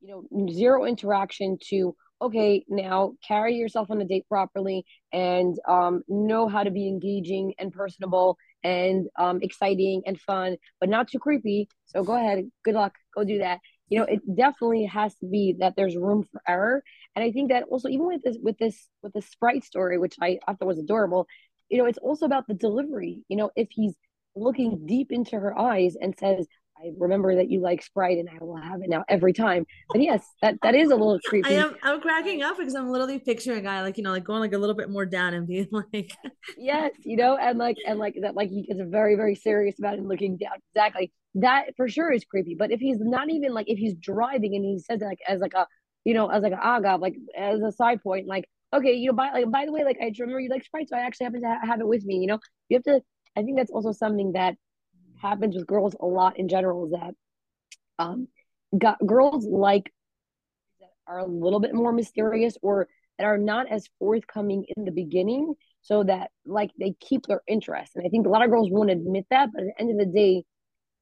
you 0.01 0.09
know 0.29 0.51
zero 0.51 0.85
interaction 0.85 1.57
to 1.69 1.95
okay 2.21 2.63
now 2.67 3.13
carry 3.25 3.55
yourself 3.55 3.89
on 3.89 4.01
a 4.01 4.05
date 4.05 4.27
properly 4.27 4.85
and 5.13 5.57
um, 5.67 6.03
know 6.07 6.47
how 6.47 6.63
to 6.63 6.71
be 6.71 6.87
engaging 6.87 7.53
and 7.59 7.71
personable 7.71 8.37
and 8.63 9.07
um, 9.17 9.39
exciting 9.41 10.03
and 10.05 10.19
fun 10.19 10.57
but 10.79 10.89
not 10.89 11.07
too 11.07 11.19
creepy. 11.19 11.67
So 11.85 12.03
go 12.03 12.15
ahead. 12.15 12.49
Good 12.63 12.75
luck. 12.75 12.95
Go 13.15 13.23
do 13.23 13.39
that 13.39 13.59
you 13.91 13.99
know 13.99 14.05
it 14.05 14.21
definitely 14.35 14.85
has 14.85 15.13
to 15.17 15.27
be 15.27 15.55
that 15.59 15.75
there's 15.75 15.95
room 15.95 16.27
for 16.31 16.41
error. 16.47 16.83
And 17.15 17.23
i 17.23 17.31
think 17.31 17.51
that 17.51 17.65
also 17.69 17.89
even 17.89 18.07
with 18.07 18.23
this 18.23 18.37
with 18.41 18.57
this 18.57 18.89
with 19.03 19.13
the 19.13 19.21
sprite 19.21 19.63
story 19.63 19.99
which 19.99 20.15
i, 20.21 20.39
I 20.47 20.53
thought 20.55 20.67
was 20.67 20.79
adorable 20.79 21.27
you 21.69 21.77
know 21.77 21.85
it's 21.85 21.99
also 21.99 22.25
about 22.25 22.47
the 22.47 22.53
delivery. 22.53 23.23
You 23.29 23.37
know 23.37 23.51
if 23.55 23.69
he's 23.71 23.95
looking 24.35 24.85
deep 24.87 25.11
into 25.11 25.37
her 25.37 25.57
eyes 25.59 25.95
and 26.01 26.17
says 26.17 26.47
I 26.81 26.91
remember 26.97 27.35
that 27.35 27.49
you 27.49 27.61
like 27.61 27.83
Sprite 27.83 28.17
and 28.17 28.27
I 28.29 28.43
will 28.43 28.55
have 28.55 28.81
it 28.81 28.89
now 28.89 29.03
every 29.07 29.33
time. 29.33 29.65
But 29.89 30.01
yes, 30.01 30.25
that, 30.41 30.55
that 30.63 30.73
is 30.73 30.89
a 30.89 30.95
little 30.95 31.19
creepy. 31.25 31.49
I 31.49 31.53
am 31.59 31.75
I'm 31.83 32.01
cracking 32.01 32.41
up 32.41 32.57
because 32.57 32.73
I'm 32.73 32.89
literally 32.89 33.19
picturing 33.19 33.59
a 33.59 33.61
guy 33.61 33.81
like, 33.81 33.97
you 33.97 34.03
know, 34.03 34.11
like 34.11 34.23
going 34.23 34.39
like 34.39 34.53
a 34.53 34.57
little 34.57 34.75
bit 34.75 34.89
more 34.89 35.05
down 35.05 35.33
and 35.33 35.47
being 35.47 35.67
like 35.93 36.11
Yes, 36.57 36.91
you 37.03 37.17
know, 37.17 37.37
and 37.37 37.59
like 37.59 37.77
and 37.87 37.99
like 37.99 38.15
that 38.21 38.35
like 38.35 38.49
he 38.49 38.63
gets 38.63 38.79
very, 38.83 39.15
very 39.15 39.35
serious 39.35 39.77
about 39.77 39.93
it 39.93 39.99
and 39.99 40.07
looking 40.07 40.37
down. 40.37 40.53
Exactly. 40.73 41.11
That 41.35 41.75
for 41.77 41.87
sure 41.87 42.11
is 42.11 42.25
creepy. 42.25 42.55
But 42.55 42.71
if 42.71 42.79
he's 42.79 42.97
not 42.99 43.29
even 43.29 43.53
like 43.53 43.69
if 43.69 43.77
he's 43.77 43.95
driving 43.95 44.55
and 44.55 44.65
he 44.65 44.79
says 44.79 45.01
it 45.01 45.05
like 45.05 45.19
as 45.27 45.39
like 45.39 45.53
a 45.53 45.67
you 46.03 46.13
know, 46.15 46.29
as 46.29 46.41
like 46.41 46.53
an 46.53 46.59
agav, 46.59 46.99
like 46.99 47.15
as 47.37 47.61
a 47.61 47.71
side 47.71 48.01
point, 48.01 48.27
like, 48.27 48.45
okay, 48.73 48.93
you 48.93 49.07
know, 49.07 49.13
by 49.13 49.31
like 49.31 49.51
by 49.51 49.65
the 49.65 49.71
way, 49.71 49.83
like 49.83 49.97
I 50.01 50.11
remember 50.19 50.39
you 50.39 50.49
like 50.49 50.63
Sprite, 50.63 50.89
so 50.89 50.97
I 50.97 51.01
actually 51.01 51.25
happen 51.25 51.41
to 51.41 51.47
ha- 51.47 51.65
have 51.65 51.79
it 51.79 51.87
with 51.87 52.03
me, 52.05 52.15
you 52.15 52.27
know. 52.27 52.39
You 52.69 52.77
have 52.77 52.83
to 52.83 53.01
I 53.37 53.43
think 53.43 53.57
that's 53.57 53.71
also 53.71 53.91
something 53.91 54.33
that 54.33 54.55
happens 55.21 55.55
with 55.55 55.67
girls 55.67 55.95
a 55.99 56.05
lot 56.05 56.37
in 56.37 56.47
general 56.47 56.85
is 56.85 56.91
that 56.91 57.13
um 57.99 58.27
got 58.77 58.97
girls 59.05 59.45
like 59.45 59.91
that 60.79 60.89
are 61.07 61.19
a 61.19 61.25
little 61.25 61.59
bit 61.59 61.73
more 61.73 61.91
mysterious 61.91 62.57
or 62.61 62.87
that 63.17 63.25
are 63.25 63.37
not 63.37 63.69
as 63.69 63.87
forthcoming 63.99 64.65
in 64.75 64.85
the 64.85 64.91
beginning 64.91 65.53
so 65.81 66.03
that 66.03 66.29
like 66.45 66.71
they 66.79 66.93
keep 66.99 67.25
their 67.25 67.41
interest. 67.47 67.91
And 67.95 68.05
i 68.05 68.09
think 68.09 68.25
a 68.25 68.29
lot 68.29 68.43
of 68.43 68.49
girls 68.49 68.69
won't 68.71 68.89
admit 68.89 69.25
that 69.29 69.49
but 69.53 69.61
at 69.61 69.67
the 69.67 69.81
end 69.81 69.91
of 69.91 69.97
the 69.97 70.11
day 70.11 70.43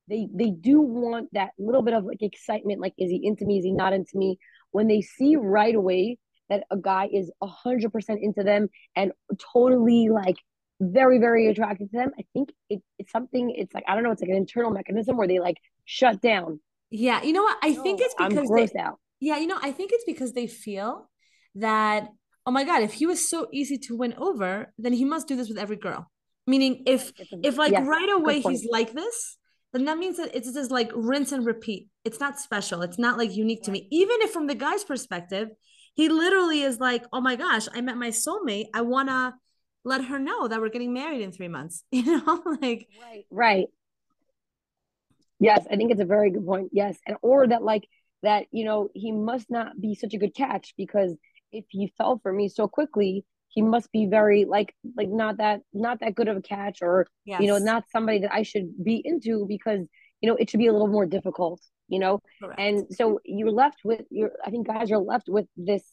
they 0.09 0.27
they 0.33 0.49
do 0.49 0.81
want 0.81 1.29
that 1.33 1.51
little 1.57 1.83
bit 1.83 1.93
of 1.93 2.03
like 2.03 2.21
excitement 2.21 2.81
like 2.81 2.93
is 2.97 3.09
he 3.09 3.21
into 3.23 3.45
me? 3.45 3.59
Is 3.59 3.63
he 3.63 3.71
not 3.71 3.93
into 3.93 4.17
me? 4.17 4.39
When 4.71 4.87
they 4.87 5.01
see 5.01 5.35
right 5.35 5.73
away 5.75 6.17
that 6.49 6.63
a 6.71 6.77
guy 6.77 7.07
is 7.13 7.31
a 7.41 7.47
hundred 7.47 7.93
percent 7.93 8.19
into 8.21 8.43
them 8.43 8.69
and 8.95 9.11
totally 9.53 10.09
like 10.09 10.37
very 10.79 11.19
very 11.19 11.47
attracted 11.47 11.91
to 11.91 11.97
them. 11.97 12.11
I 12.17 12.23
think 12.33 12.53
it, 12.69 12.81
it's 12.97 13.11
something 13.11 13.53
it's 13.55 13.73
like 13.73 13.83
i 13.87 13.93
don't 13.93 14.03
know 14.03 14.11
it's 14.11 14.21
like 14.21 14.29
an 14.29 14.37
internal 14.37 14.71
mechanism 14.71 15.17
where 15.17 15.27
they 15.27 15.39
like 15.39 15.57
shut 15.85 16.21
down. 16.21 16.59
Yeah 16.89 17.21
you 17.21 17.33
know 17.33 17.43
what? 17.43 17.57
I 17.61 17.71
no, 17.71 17.83
think 17.83 18.01
it's 18.01 18.15
because 18.17 18.49
they, 18.49 18.79
out. 18.79 18.99
Yeah 19.19 19.37
you 19.37 19.47
know 19.47 19.59
i 19.61 19.71
think 19.71 19.91
it's 19.93 20.05
because 20.05 20.33
they 20.33 20.47
feel 20.47 21.09
that 21.55 22.07
oh 22.45 22.51
my 22.51 22.63
god 22.63 22.81
if 22.81 22.93
he 22.93 23.05
was 23.05 23.27
so 23.27 23.47
easy 23.51 23.77
to 23.77 23.95
win 23.95 24.13
over 24.17 24.73
then 24.77 24.93
he 24.93 25.03
must 25.03 25.27
do 25.27 25.35
this 25.35 25.49
with 25.49 25.57
every 25.57 25.75
girl. 25.75 26.09
Meaning 26.47 26.83
if 26.87 27.11
if 27.43 27.57
like 27.57 27.73
yes, 27.73 27.85
right 27.85 28.09
away 28.09 28.39
he's 28.41 28.65
like 28.65 28.93
this 28.93 29.37
then 29.73 29.85
that 29.85 29.97
means 29.99 30.17
that 30.17 30.33
it's 30.33 30.51
just 30.51 30.71
like 30.71 30.91
rinse 30.95 31.31
and 31.31 31.45
repeat. 31.45 31.89
It's 32.03 32.19
not 32.19 32.39
special. 32.39 32.81
It's 32.81 32.97
not 32.97 33.19
like 33.19 33.35
unique 33.35 33.63
to 33.63 33.71
me. 33.71 33.87
Even 33.91 34.17
if 34.21 34.31
from 34.31 34.47
the 34.47 34.55
guy's 34.55 34.83
perspective 34.83 35.49
he 35.93 36.07
literally 36.07 36.61
is 36.61 36.79
like 36.79 37.03
oh 37.11 37.19
my 37.19 37.35
gosh 37.35 37.67
i 37.73 37.81
met 37.81 37.97
my 37.97 38.09
soulmate. 38.09 38.67
I 38.73 38.81
want 38.81 39.09
to 39.09 39.33
let 39.85 40.05
her 40.05 40.19
know 40.19 40.47
that 40.47 40.59
we're 40.59 40.69
getting 40.69 40.93
married 40.93 41.21
in 41.21 41.31
three 41.31 41.47
months 41.47 41.83
you 41.91 42.03
know 42.03 42.43
like 42.61 42.87
right. 43.01 43.25
Right. 43.31 43.67
Yes 45.39 45.65
i 45.71 45.75
think 45.75 45.91
it's 45.91 46.01
a 46.01 46.05
very 46.05 46.31
good 46.31 46.45
point. 46.45 46.69
Yes. 46.73 46.97
And 47.07 47.17
or 47.21 47.47
that 47.47 47.63
like 47.63 47.87
that 48.23 48.47
you 48.51 48.65
know 48.65 48.89
he 48.93 49.11
must 49.11 49.49
not 49.49 49.79
be 49.79 49.95
such 49.95 50.13
a 50.13 50.17
good 50.17 50.35
catch 50.35 50.73
because 50.77 51.15
if 51.51 51.65
he 51.69 51.93
fell 51.97 52.19
for 52.21 52.31
me 52.31 52.49
so 52.49 52.67
quickly 52.67 53.25
he 53.49 53.61
must 53.61 53.91
be 53.91 54.05
very 54.05 54.45
like 54.45 54.75
like 54.95 55.09
not 55.09 55.37
that 55.37 55.61
not 55.73 55.99
that 56.01 56.15
good 56.15 56.27
of 56.27 56.37
a 56.37 56.41
catch 56.41 56.79
or 56.81 57.07
yes. 57.25 57.41
you 57.41 57.47
know 57.47 57.57
not 57.57 57.83
somebody 57.91 58.19
that 58.19 58.33
i 58.33 58.43
should 58.43 58.71
be 58.83 59.01
into 59.03 59.45
because 59.47 59.79
you 60.21 60.29
know 60.29 60.35
it 60.35 60.49
should 60.49 60.59
be 60.59 60.67
a 60.67 60.71
little 60.71 60.87
more 60.87 61.05
difficult 61.05 61.61
you 61.87 61.97
know? 61.97 62.19
Correct. 62.39 62.59
and 62.59 62.85
so 62.91 63.19
you're 63.25 63.51
left 63.51 63.79
with 63.83 64.01
your 64.11 64.31
i 64.45 64.51
think 64.51 64.67
guys 64.67 64.91
are 64.91 64.99
left 64.99 65.27
with 65.27 65.47
this 65.57 65.83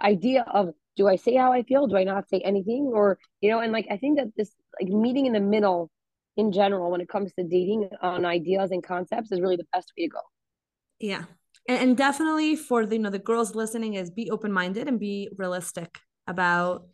idea 0.00 0.44
of 0.52 0.74
do 0.96 1.06
I 1.06 1.16
say 1.16 1.34
how 1.34 1.52
I 1.52 1.62
feel? 1.62 1.86
Do 1.86 1.96
I 1.96 2.04
not 2.04 2.28
say 2.28 2.40
anything? 2.40 2.90
Or, 2.92 3.18
you 3.40 3.50
know, 3.50 3.60
and 3.60 3.72
like 3.72 3.86
I 3.90 3.96
think 3.96 4.18
that 4.18 4.28
this 4.36 4.50
like 4.80 4.90
meeting 4.90 5.26
in 5.26 5.32
the 5.32 5.40
middle 5.40 5.90
in 6.36 6.52
general 6.52 6.90
when 6.90 7.00
it 7.00 7.08
comes 7.08 7.32
to 7.34 7.44
dating 7.44 7.88
on 8.02 8.24
ideas 8.24 8.70
and 8.70 8.82
concepts 8.82 9.32
is 9.32 9.40
really 9.40 9.56
the 9.56 9.66
best 9.72 9.92
way 9.96 10.06
to 10.06 10.10
go. 10.10 10.20
Yeah. 10.98 11.24
And, 11.68 11.78
and 11.80 11.96
definitely 11.96 12.56
for 12.56 12.86
the 12.86 12.96
you 12.96 13.02
know 13.02 13.10
the 13.10 13.18
girls 13.18 13.54
listening 13.54 13.94
is 13.94 14.10
be 14.10 14.30
open-minded 14.30 14.88
and 14.88 14.98
be 14.98 15.28
realistic 15.36 15.98
about 16.26 16.86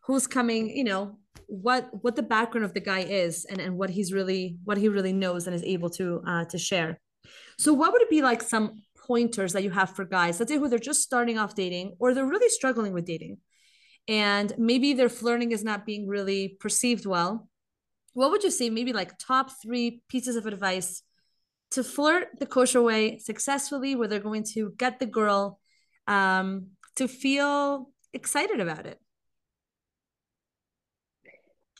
who's 0.00 0.26
coming, 0.26 0.76
you 0.76 0.84
know, 0.84 1.18
what 1.46 1.88
what 2.02 2.16
the 2.16 2.22
background 2.22 2.64
of 2.64 2.74
the 2.74 2.80
guy 2.80 3.00
is 3.00 3.44
and, 3.44 3.60
and 3.60 3.76
what 3.76 3.90
he's 3.90 4.12
really 4.12 4.56
what 4.64 4.78
he 4.78 4.88
really 4.88 5.12
knows 5.12 5.46
and 5.46 5.54
is 5.54 5.62
able 5.62 5.90
to 5.90 6.22
uh 6.26 6.44
to 6.46 6.58
share. 6.58 7.00
So 7.58 7.72
what 7.72 7.92
would 7.92 8.02
it 8.02 8.10
be 8.10 8.22
like 8.22 8.42
some 8.42 8.82
pointers 9.12 9.52
that 9.52 9.64
you 9.66 9.70
have 9.70 9.90
for 9.96 10.04
guys, 10.18 10.38
let's 10.38 10.50
say 10.50 10.58
who 10.58 10.68
they're 10.68 10.90
just 10.90 11.02
starting 11.02 11.38
off 11.38 11.54
dating 11.54 11.86
or 12.00 12.06
they're 12.14 12.32
really 12.34 12.48
struggling 12.48 12.92
with 12.94 13.04
dating 13.04 13.36
and 14.08 14.52
maybe 14.58 14.94
their 14.94 15.08
flirting 15.08 15.52
is 15.52 15.62
not 15.62 15.86
being 15.86 16.06
really 16.08 16.56
perceived 16.60 17.06
well. 17.06 17.48
What 18.14 18.30
would 18.30 18.44
you 18.44 18.50
say, 18.50 18.68
maybe 18.70 18.92
like 18.92 19.18
top 19.18 19.50
three 19.62 20.02
pieces 20.08 20.36
of 20.36 20.46
advice 20.46 21.02
to 21.70 21.84
flirt 21.84 22.28
the 22.38 22.46
kosher 22.46 22.82
way 22.82 23.18
successfully, 23.18 23.94
where 23.94 24.08
they're 24.08 24.20
going 24.30 24.44
to 24.54 24.72
get 24.76 24.98
the 24.98 25.06
girl 25.06 25.58
um, 26.06 26.68
to 26.96 27.08
feel 27.08 27.90
excited 28.12 28.60
about 28.60 28.86
it? 28.86 28.98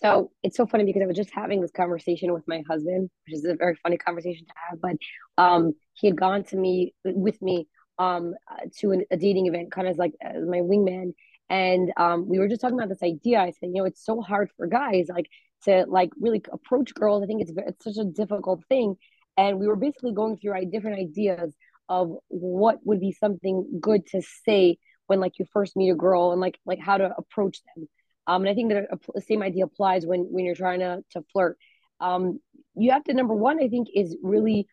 So 0.03 0.33
it's 0.43 0.57
so 0.57 0.67
funny 0.67 0.85
because 0.85 1.03
I 1.03 1.07
was 1.07 1.17
just 1.17 1.31
having 1.33 1.61
this 1.61 1.71
conversation 1.71 2.33
with 2.33 2.43
my 2.49 2.63
husband, 2.69 3.09
which 3.25 3.35
is 3.35 3.45
a 3.45 3.55
very 3.55 3.77
funny 3.83 3.97
conversation 3.97 4.45
to 4.47 4.53
have. 4.69 4.81
But 4.81 4.97
um, 5.39 5.75
he 5.95 6.09
had 6.09 6.17
gone 6.17 6.43
to 6.45 6.57
me 6.57 6.95
with 7.05 7.41
me 7.41 7.69
um, 7.99 8.35
to 8.79 8.91
an, 8.91 9.05
a 9.13 9.17
dating 9.17 9.47
event, 9.47 9.71
kind 9.71 9.87
of 9.87 9.97
like 9.99 10.13
as 10.21 10.45
my 10.45 10.59
wingman, 10.59 11.13
and 11.49 11.93
um, 11.97 12.29
we 12.29 12.39
were 12.41 12.49
just 12.49 12.61
talking 12.61 12.79
about 12.79 12.89
this 12.89 13.03
idea. 13.03 13.39
I 13.41 13.51
said, 13.51 13.71
you 13.73 13.75
know, 13.75 13.85
it's 13.85 14.05
so 14.05 14.21
hard 14.21 14.51
for 14.57 14.67
guys 14.67 15.07
like 15.09 15.29
to 15.65 15.85
like 15.89 16.11
really 16.19 16.43
approach 16.53 16.93
girls. 16.95 17.23
I 17.23 17.27
think 17.27 17.43
it's 17.43 17.53
it's 17.57 17.85
such 17.85 18.05
a 18.05 18.09
difficult 18.09 18.65
thing, 18.69 18.97
and 19.37 19.61
we 19.61 19.69
were 19.69 19.77
basically 19.77 20.13
going 20.13 20.37
through 20.37 20.65
different 20.71 20.99
ideas 20.99 21.55
of 21.89 22.13
what 22.29 22.79
would 22.85 23.01
be 23.01 23.13
something 23.13 23.79
good 23.81 24.05
to 24.09 24.23
say 24.45 24.79
when 25.07 25.21
like 25.21 25.39
you 25.39 25.45
first 25.53 25.77
meet 25.77 25.91
a 25.91 25.95
girl 25.95 26.33
and 26.33 26.41
like 26.41 26.59
like 26.67 26.81
how 26.81 26.97
to 26.97 27.15
approach 27.17 27.59
them 27.77 27.87
um, 28.27 28.43
and 28.43 28.51
I 28.51 28.55
think 28.55 28.73
that 28.73 28.89
the 29.15 29.21
same 29.21 29.43
idea 29.43 29.65
applies 29.65 30.07
when 30.07 30.21
when 30.31 30.45
you're 30.45 30.55
trying 30.55 30.81
to 30.81 31.03
to 31.13 31.25
flirt. 31.33 31.57
Um, 32.01 32.41
you 32.75 32.91
have 32.91 33.05
to 33.05 33.15
number 33.15 33.35
one, 33.35 33.63
I 33.63 33.69
think, 33.69 33.89
is 33.95 34.17
really 34.23 34.67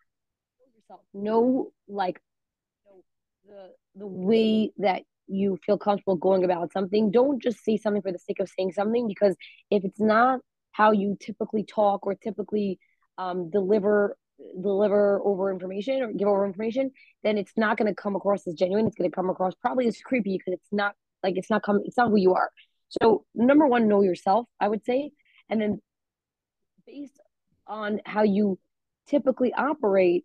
know 0.58 0.66
yourself. 0.76 1.00
Know 1.12 1.72
like 1.88 2.20
the 3.46 3.70
the 3.96 4.06
way 4.06 4.72
that 4.78 5.02
you 5.26 5.58
feel 5.64 5.78
comfortable 5.78 6.16
going 6.16 6.44
about 6.44 6.72
something. 6.72 7.10
Don't 7.10 7.42
just 7.42 7.64
say 7.64 7.76
something 7.76 8.02
for 8.02 8.12
the 8.12 8.18
sake 8.18 8.40
of 8.40 8.48
saying 8.48 8.72
something 8.72 9.06
because 9.06 9.36
if 9.70 9.84
it's 9.84 10.00
not 10.00 10.40
how 10.72 10.92
you 10.92 11.16
typically 11.20 11.64
talk 11.64 12.06
or 12.06 12.14
typically 12.14 12.78
um, 13.18 13.50
deliver 13.50 14.16
deliver 14.62 15.20
over 15.22 15.52
information 15.52 16.02
or 16.02 16.12
give 16.12 16.26
over 16.26 16.46
information, 16.46 16.90
then 17.22 17.36
it's 17.36 17.52
not 17.56 17.76
going 17.76 17.86
to 17.86 17.94
come 17.94 18.16
across 18.16 18.46
as 18.46 18.54
genuine. 18.54 18.86
It's 18.86 18.96
going 18.96 19.10
to 19.10 19.14
come 19.14 19.28
across 19.28 19.54
probably 19.60 19.86
as 19.86 19.98
creepy 20.00 20.38
because 20.38 20.54
it's 20.54 20.72
not 20.72 20.94
like 21.22 21.36
it's 21.36 21.50
not 21.50 21.62
coming. 21.62 21.82
It's 21.84 21.96
not 21.96 22.08
who 22.08 22.16
you 22.16 22.34
are. 22.34 22.50
So, 22.90 23.24
number 23.34 23.66
one, 23.66 23.88
know 23.88 24.02
yourself, 24.02 24.46
I 24.60 24.68
would 24.68 24.84
say. 24.84 25.12
And 25.48 25.60
then, 25.60 25.80
based 26.86 27.18
on 27.66 28.00
how 28.04 28.22
you 28.22 28.58
typically 29.08 29.52
operate, 29.54 30.24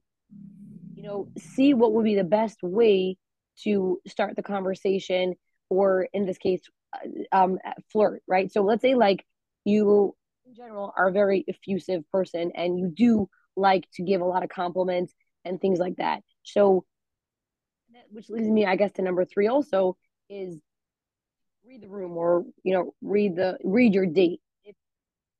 you 0.95 1.03
know, 1.03 1.29
see 1.37 1.73
what 1.73 1.93
would 1.93 2.05
be 2.05 2.15
the 2.15 2.23
best 2.23 2.57
way 2.63 3.17
to 3.63 4.01
start 4.07 4.35
the 4.35 4.43
conversation, 4.43 5.35
or 5.69 6.07
in 6.11 6.25
this 6.25 6.37
case, 6.37 6.61
uh, 6.93 7.43
um, 7.43 7.59
flirt, 7.91 8.21
right? 8.27 8.51
So, 8.51 8.63
let's 8.63 8.81
say, 8.81 8.95
like, 8.95 9.25
you 9.63 10.15
in 10.45 10.55
general 10.55 10.93
are 10.97 11.07
a 11.07 11.11
very 11.11 11.43
effusive 11.47 12.03
person 12.11 12.51
and 12.55 12.77
you 12.77 12.87
do 12.87 13.29
like 13.55 13.89
to 13.93 14.03
give 14.03 14.21
a 14.21 14.25
lot 14.25 14.43
of 14.43 14.49
compliments 14.49 15.13
and 15.43 15.59
things 15.59 15.79
like 15.79 15.97
that. 15.97 16.21
So, 16.43 16.85
which 18.11 18.29
leads 18.29 18.47
me, 18.47 18.65
I 18.65 18.75
guess, 18.75 18.91
to 18.93 19.01
number 19.01 19.25
three 19.25 19.47
also 19.47 19.97
is 20.29 20.57
read 21.65 21.81
the 21.81 21.87
room 21.87 22.17
or 22.17 22.43
you 22.63 22.73
know 22.73 22.93
read 23.01 23.35
the 23.35 23.57
read 23.63 23.93
your 23.93 24.05
date. 24.05 24.41
If 24.63 24.75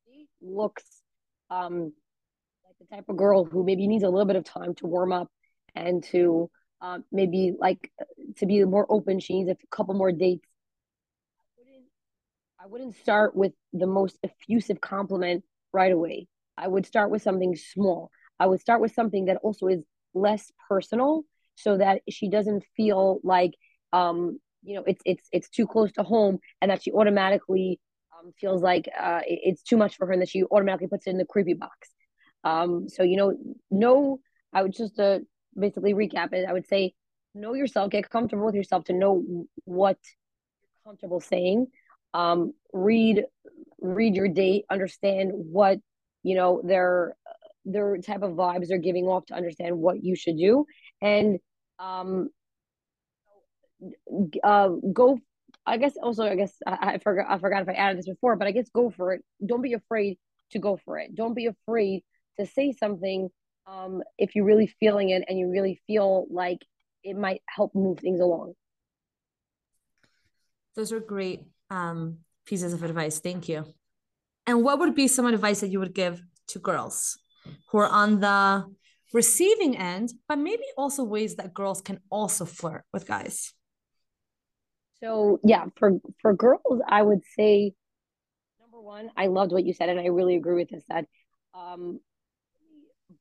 date 0.06 0.28
looks 0.40 0.84
um 1.50 1.92
like 2.64 2.76
the 2.80 2.94
type 2.94 3.08
of 3.08 3.16
girl 3.16 3.44
who 3.44 3.64
maybe 3.64 3.86
needs 3.86 4.04
a 4.04 4.08
little 4.08 4.26
bit 4.26 4.36
of 4.36 4.44
time 4.44 4.74
to 4.76 4.86
warm 4.86 5.12
up 5.12 5.28
and 5.74 6.02
to 6.04 6.50
um, 6.80 7.04
maybe 7.12 7.52
like 7.58 7.90
to 8.36 8.46
be 8.46 8.62
more 8.64 8.86
open 8.90 9.20
she 9.20 9.34
needs 9.34 9.50
a 9.50 9.56
couple 9.74 9.94
more 9.94 10.12
dates 10.12 10.46
I 11.38 11.44
wouldn't, 11.56 11.84
I 12.60 12.66
wouldn't 12.66 12.96
start 12.96 13.34
with 13.36 13.52
the 13.72 13.86
most 13.86 14.18
effusive 14.22 14.80
compliment 14.80 15.44
right 15.72 15.92
away. 15.92 16.26
I 16.56 16.68
would 16.68 16.86
start 16.86 17.10
with 17.10 17.22
something 17.22 17.56
small. 17.56 18.10
I 18.38 18.46
would 18.46 18.60
start 18.60 18.80
with 18.80 18.92
something 18.92 19.26
that 19.26 19.38
also 19.42 19.68
is 19.68 19.82
less 20.14 20.50
personal 20.68 21.22
so 21.54 21.78
that 21.78 22.02
she 22.08 22.28
doesn't 22.28 22.64
feel 22.76 23.20
like 23.22 23.52
um 23.92 24.38
you 24.66 24.74
know 24.74 24.84
it's 24.86 25.00
it's 25.04 25.28
it's 25.32 25.48
too 25.48 25.66
close 25.66 25.92
to 25.92 26.02
home 26.02 26.38
and 26.60 26.70
that 26.70 26.82
she 26.82 26.92
automatically 26.92 27.80
um, 28.12 28.32
feels 28.38 28.62
like 28.62 28.88
uh, 28.98 29.20
it's 29.24 29.62
too 29.62 29.76
much 29.76 29.96
for 29.96 30.06
her 30.06 30.12
and 30.12 30.20
that 30.20 30.28
she 30.28 30.42
automatically 30.44 30.88
puts 30.88 31.06
it 31.06 31.10
in 31.10 31.18
the 31.18 31.24
creepy 31.24 31.54
box. 31.54 31.88
Um, 32.44 32.88
so 32.88 33.02
you 33.02 33.16
know 33.16 33.36
no 33.70 34.20
i 34.52 34.62
would 34.62 34.74
just 34.74 34.98
uh, 34.98 35.20
basically 35.58 35.94
recap 35.94 36.32
it. 36.32 36.46
I 36.48 36.52
would 36.52 36.66
say 36.66 36.94
know 37.34 37.54
yourself 37.54 37.90
get 37.90 38.10
comfortable 38.10 38.46
with 38.46 38.54
yourself 38.54 38.84
to 38.84 38.92
know 38.92 39.46
what 39.64 39.98
you're 40.62 40.90
comfortable 40.90 41.20
saying. 41.20 41.68
Um, 42.12 42.52
read 42.72 43.24
read 43.80 44.16
your 44.16 44.28
date 44.28 44.64
understand 44.70 45.32
what 45.34 45.78
you 46.22 46.34
know 46.34 46.60
their 46.64 47.16
their 47.64 47.98
type 47.98 48.22
of 48.22 48.32
vibes 48.32 48.68
they're 48.68 48.78
giving 48.78 49.06
off 49.06 49.26
to 49.26 49.34
understand 49.34 49.78
what 49.78 50.02
you 50.02 50.16
should 50.16 50.36
do. 50.36 50.66
And 51.00 51.38
um 51.78 52.30
uh, 54.44 54.68
go. 54.92 55.18
I 55.64 55.78
guess 55.78 55.96
also, 56.00 56.24
I 56.24 56.36
guess 56.36 56.54
I, 56.66 56.94
I 56.94 56.98
forgot. 56.98 57.26
I 57.28 57.38
forgot 57.38 57.62
if 57.62 57.68
I 57.68 57.72
added 57.72 57.98
this 57.98 58.08
before, 58.08 58.36
but 58.36 58.46
I 58.46 58.52
guess 58.52 58.68
go 58.70 58.90
for 58.90 59.12
it. 59.12 59.22
Don't 59.44 59.62
be 59.62 59.72
afraid 59.72 60.18
to 60.52 60.58
go 60.58 60.78
for 60.84 60.98
it. 60.98 61.14
Don't 61.14 61.34
be 61.34 61.46
afraid 61.46 62.04
to 62.38 62.46
say 62.46 62.72
something 62.72 63.30
um, 63.66 64.02
if 64.18 64.34
you're 64.34 64.44
really 64.44 64.68
feeling 64.78 65.10
it 65.10 65.24
and 65.28 65.38
you 65.38 65.50
really 65.50 65.80
feel 65.86 66.26
like 66.30 66.58
it 67.02 67.16
might 67.16 67.42
help 67.48 67.74
move 67.74 67.98
things 67.98 68.20
along. 68.20 68.54
Those 70.74 70.92
are 70.92 71.00
great 71.00 71.42
um, 71.70 72.18
pieces 72.44 72.72
of 72.72 72.82
advice. 72.82 73.18
Thank 73.18 73.48
you. 73.48 73.64
And 74.46 74.62
what 74.62 74.78
would 74.78 74.94
be 74.94 75.08
some 75.08 75.26
advice 75.26 75.60
that 75.60 75.68
you 75.68 75.80
would 75.80 75.94
give 75.94 76.22
to 76.48 76.58
girls 76.58 77.18
who 77.68 77.78
are 77.78 77.88
on 77.88 78.20
the 78.20 78.64
receiving 79.12 79.76
end, 79.76 80.12
but 80.28 80.38
maybe 80.38 80.62
also 80.76 81.02
ways 81.02 81.36
that 81.36 81.54
girls 81.54 81.80
can 81.80 82.00
also 82.10 82.44
flirt 82.44 82.84
with 82.92 83.06
guys? 83.06 83.52
So 85.02 85.40
yeah, 85.44 85.66
for 85.76 85.98
for 86.20 86.34
girls, 86.34 86.80
I 86.86 87.02
would 87.02 87.22
say 87.36 87.72
number 88.60 88.80
one, 88.80 89.10
I 89.16 89.26
loved 89.26 89.52
what 89.52 89.64
you 89.64 89.74
said, 89.74 89.88
and 89.88 90.00
I 90.00 90.06
really 90.06 90.36
agree 90.36 90.54
with 90.54 90.70
this. 90.70 90.84
That 90.88 91.06
um, 91.54 92.00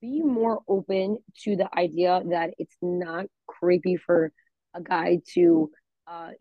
be 0.02 0.22
more 0.22 0.62
open 0.68 1.18
to 1.44 1.56
the 1.56 1.70
idea 1.78 2.22
that 2.30 2.52
it's 2.58 2.76
not 2.82 3.26
creepy 3.48 3.98
for 3.98 4.32
a 4.74 4.82
guy 4.82 5.20
to 5.34 5.72
uh, 6.08 6.32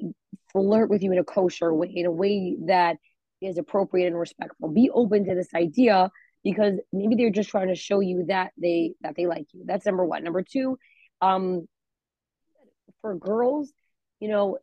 flirt 0.53 0.91
with 0.91 1.03
you 1.03 1.13
in 1.13 1.19
a 1.19 1.25
kosher 1.25 1.73
way, 1.73 1.93
in 1.95 2.07
a 2.07 2.13
way 2.13 2.57
that 2.67 2.97
is 3.41 3.59
appropriate 3.59 4.09
and 4.09 4.19
respectful. 4.19 4.69
Be 4.69 4.91
open 4.91 5.25
to 5.27 5.35
this 5.35 5.53
idea 5.55 6.11
because 6.43 6.75
maybe 6.93 7.15
they're 7.17 7.31
just 7.31 7.51
trying 7.51 7.69
to 7.69 7.75
show 7.75 8.01
you 8.01 8.27
that 8.29 8.53
they 8.61 8.93
that 9.01 9.15
they 9.17 9.27
like 9.27 9.47
you. 9.53 9.65
That's 9.67 9.87
number 9.87 10.05
one. 10.05 10.23
Number 10.25 10.43
two, 10.43 10.79
um, 11.21 11.67
for 13.01 13.15
girls, 13.17 13.73
you 14.21 14.29
know, 14.29 14.59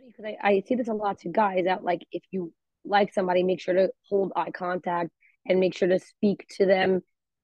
funny 0.00 0.12
because 0.16 0.36
I, 0.42 0.48
I 0.48 0.62
say 0.66 0.74
this 0.74 0.88
a 0.88 0.94
lot 0.94 1.18
to 1.20 1.28
guys 1.28 1.64
that 1.64 1.84
like 1.84 2.06
if 2.12 2.22
you 2.30 2.52
like 2.84 3.12
somebody, 3.12 3.42
make 3.42 3.60
sure 3.60 3.74
to 3.74 3.90
hold 4.08 4.32
eye 4.36 4.50
contact 4.50 5.10
and 5.46 5.60
make 5.60 5.76
sure 5.76 5.88
to 5.88 5.98
speak 5.98 6.46
to 6.56 6.66
them, 6.66 7.02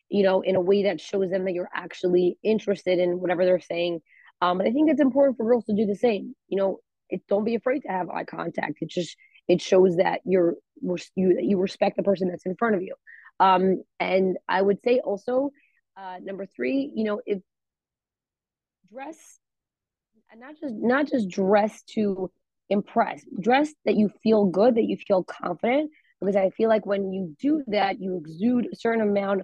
you 0.09 0.23
know, 0.23 0.41
in 0.41 0.57
a 0.57 0.61
way 0.61 0.85
that 0.85 1.01
shows 1.01 1.31
them 1.31 1.45
that 1.45 1.53
you're 1.53 1.69
actually 1.75 2.39
interested 2.43 2.99
in 2.99 3.21
whatever 3.21 3.45
they're 3.45 3.61
saying. 3.61 4.01
Um, 4.41 4.59
but 4.59 4.67
I 4.67 4.73
think 4.73 4.91
it's 4.91 5.01
important 5.01 5.37
for 5.37 5.47
girls 5.47 5.65
to 5.67 5.75
do 5.75 5.87
the 5.87 5.95
same. 5.95 6.35
You 6.49 6.59
know, 6.59 6.79
it, 7.09 7.23
don't 7.29 7.45
be 7.45 7.55
afraid 7.55 7.81
to 7.81 7.89
have 7.89 8.11
eye 8.11 8.25
contact. 8.25 8.79
It 8.81 8.91
just 8.91 9.17
it 9.49 9.61
shows 9.61 9.97
that 9.97 10.21
you're 10.25 10.55
you 10.83 11.39
you 11.41 11.59
respect 11.59 11.97
the 11.97 12.03
person 12.03 12.29
that's 12.29 12.47
in 12.47 12.57
front 12.57 12.75
of 12.75 12.83
you. 12.83 12.95
Um, 13.39 13.83
and 14.01 14.37
I 14.49 14.63
would 14.63 14.79
say 14.83 15.01
also, 15.01 15.51
uh, 15.97 16.17
number 16.23 16.47
three, 16.47 16.91
you 16.95 17.05
know, 17.05 17.21
if 17.27 17.41
dress, 18.91 19.17
and 20.31 20.41
not 20.41 20.55
just 20.61 20.75
not 20.75 21.09
just 21.09 21.29
dress 21.29 21.83
to 21.91 22.31
impress, 22.71 23.25
dress 23.41 23.73
that 23.85 23.97
you 23.97 24.11
feel 24.23 24.47
good, 24.47 24.75
that 24.75 24.85
you 24.85 24.97
feel 24.97 25.25
confident. 25.25 25.91
Because 26.21 26.37
I 26.37 26.51
feel 26.51 26.69
like 26.69 26.87
when 26.87 27.13
you 27.13 27.37
do 27.41 27.63
that, 27.69 28.01
you 28.01 28.17
exude 28.17 28.69
a 28.73 28.77
certain 28.77 29.03
amount 29.03 29.43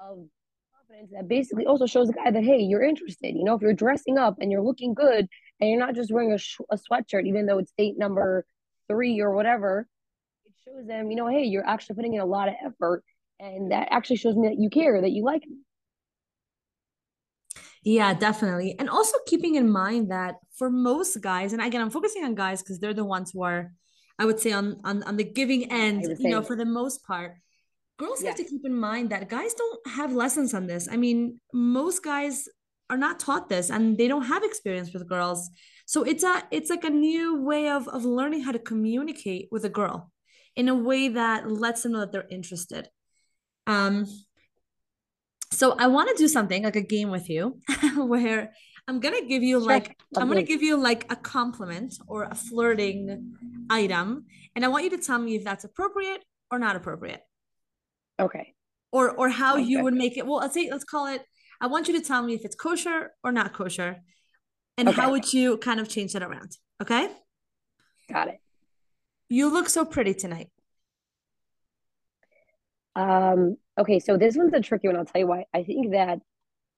of 0.00 0.28
confidence 0.74 1.10
that 1.12 1.28
basically 1.28 1.66
also 1.66 1.86
shows 1.86 2.06
the 2.06 2.12
guy 2.12 2.30
that 2.30 2.44
hey, 2.44 2.60
you're 2.60 2.82
interested. 2.82 3.34
You 3.34 3.44
know, 3.44 3.54
if 3.56 3.62
you're 3.62 3.72
dressing 3.72 4.18
up 4.18 4.36
and 4.40 4.50
you're 4.50 4.62
looking 4.62 4.94
good, 4.94 5.28
and 5.60 5.70
you're 5.70 5.78
not 5.78 5.94
just 5.94 6.12
wearing 6.12 6.32
a, 6.32 6.38
sh- 6.38 6.58
a 6.70 6.76
sweatshirt, 6.76 7.26
even 7.26 7.46
though 7.46 7.58
it's 7.58 7.72
date 7.78 7.96
number 7.96 8.44
three 8.88 9.20
or 9.20 9.32
whatever, 9.32 9.86
it 10.44 10.52
shows 10.64 10.86
them, 10.86 11.10
you 11.10 11.16
know, 11.16 11.28
hey, 11.28 11.44
you're 11.44 11.66
actually 11.66 11.96
putting 11.96 12.14
in 12.14 12.20
a 12.20 12.26
lot 12.26 12.48
of 12.48 12.54
effort. 12.66 13.04
And 13.38 13.72
that 13.72 13.88
actually 13.90 14.16
shows 14.16 14.36
me 14.36 14.48
that 14.48 14.58
you 14.58 14.70
care, 14.70 15.00
that 15.00 15.10
you 15.10 15.24
like 15.24 15.42
me. 15.46 15.56
Yeah, 17.84 18.14
definitely. 18.14 18.76
And 18.78 18.88
also 18.88 19.18
keeping 19.26 19.56
in 19.56 19.70
mind 19.70 20.10
that 20.10 20.36
for 20.56 20.70
most 20.70 21.20
guys, 21.20 21.52
and 21.52 21.60
again, 21.60 21.80
I'm 21.80 21.90
focusing 21.90 22.24
on 22.24 22.34
guys 22.34 22.62
because 22.62 22.78
they're 22.78 22.94
the 22.94 23.04
ones 23.04 23.32
who 23.32 23.42
are, 23.42 23.72
I 24.18 24.24
would 24.24 24.38
say, 24.38 24.52
on 24.52 24.80
on, 24.84 25.02
on 25.02 25.16
the 25.16 25.24
giving 25.24 25.70
end, 25.72 26.04
you 26.18 26.30
know, 26.30 26.42
for 26.42 26.56
the 26.56 26.64
most 26.64 27.04
part. 27.04 27.34
Girls 27.98 28.22
yes. 28.22 28.38
have 28.38 28.46
to 28.46 28.50
keep 28.50 28.64
in 28.64 28.74
mind 28.74 29.10
that 29.10 29.28
guys 29.28 29.54
don't 29.54 29.86
have 29.86 30.12
lessons 30.12 30.54
on 30.54 30.66
this. 30.66 30.88
I 30.90 30.96
mean, 30.96 31.40
most 31.52 32.02
guys 32.02 32.48
are 32.88 32.96
not 32.96 33.18
taught 33.18 33.48
this 33.48 33.70
and 33.70 33.96
they 33.96 34.06
don't 34.06 34.26
have 34.26 34.44
experience 34.44 34.92
with 34.92 35.08
girls. 35.08 35.50
So 35.86 36.02
it's 36.02 36.22
a 36.22 36.42
it's 36.50 36.70
like 36.70 36.84
a 36.84 36.90
new 36.90 37.42
way 37.42 37.68
of 37.68 37.88
of 37.88 38.04
learning 38.04 38.42
how 38.42 38.52
to 38.52 38.58
communicate 38.58 39.48
with 39.50 39.64
a 39.64 39.70
girl 39.70 40.12
in 40.56 40.68
a 40.68 40.74
way 40.74 41.08
that 41.08 41.50
lets 41.50 41.82
them 41.82 41.92
know 41.92 42.00
that 42.00 42.12
they're 42.12 42.28
interested. 42.30 42.88
Um 43.66 44.06
so 45.52 45.76
I 45.78 45.86
want 45.86 46.08
to 46.08 46.14
do 46.16 46.28
something 46.28 46.64
like 46.64 46.76
a 46.76 46.82
game 46.82 47.10
with 47.10 47.28
you 47.28 47.60
where 47.96 48.52
I'm 48.88 49.00
going 49.00 49.20
to 49.20 49.26
give 49.26 49.42
you 49.42 49.60
sure. 49.60 49.68
like 49.68 49.96
I'm 50.16 50.26
going 50.26 50.44
to 50.44 50.46
give 50.46 50.62
you 50.62 50.76
like 50.76 51.10
a 51.12 51.16
compliment 51.16 51.94
or 52.08 52.24
a 52.24 52.34
flirting 52.34 53.36
item 53.70 54.26
and 54.56 54.64
I 54.64 54.68
want 54.68 54.84
you 54.84 54.90
to 54.90 54.98
tell 54.98 55.18
me 55.18 55.36
if 55.36 55.44
that's 55.44 55.64
appropriate 55.64 56.24
or 56.50 56.58
not 56.58 56.76
appropriate. 56.76 57.20
Okay. 58.18 58.54
Or 58.90 59.10
or 59.10 59.28
how 59.28 59.54
okay. 59.54 59.64
you 59.64 59.82
would 59.82 59.94
make 59.94 60.16
it. 60.16 60.26
Well, 60.26 60.38
let's 60.38 60.54
say 60.54 60.68
let's 60.70 60.84
call 60.84 61.06
it 61.06 61.22
I 61.60 61.66
want 61.66 61.86
you 61.86 61.98
to 62.00 62.04
tell 62.04 62.22
me 62.22 62.34
if 62.34 62.44
it's 62.44 62.56
kosher 62.56 63.12
or 63.22 63.30
not 63.30 63.52
kosher 63.52 64.02
and 64.76 64.88
okay. 64.88 65.00
how 65.00 65.10
would 65.12 65.32
you 65.32 65.58
kind 65.58 65.80
of 65.80 65.88
change 65.88 66.12
that 66.14 66.22
around? 66.22 66.56
Okay? 66.80 67.08
Got 68.10 68.28
it. 68.28 68.40
You 69.28 69.52
look 69.52 69.68
so 69.68 69.84
pretty 69.84 70.14
tonight. 70.14 70.48
Um, 72.94 73.56
okay, 73.78 73.98
so 73.98 74.16
this 74.16 74.36
one's 74.36 74.54
a 74.54 74.60
tricky 74.60 74.88
one. 74.88 74.96
I'll 74.96 75.04
tell 75.04 75.20
you 75.20 75.26
why. 75.26 75.46
I 75.52 75.62
think 75.62 75.92
that 75.92 76.18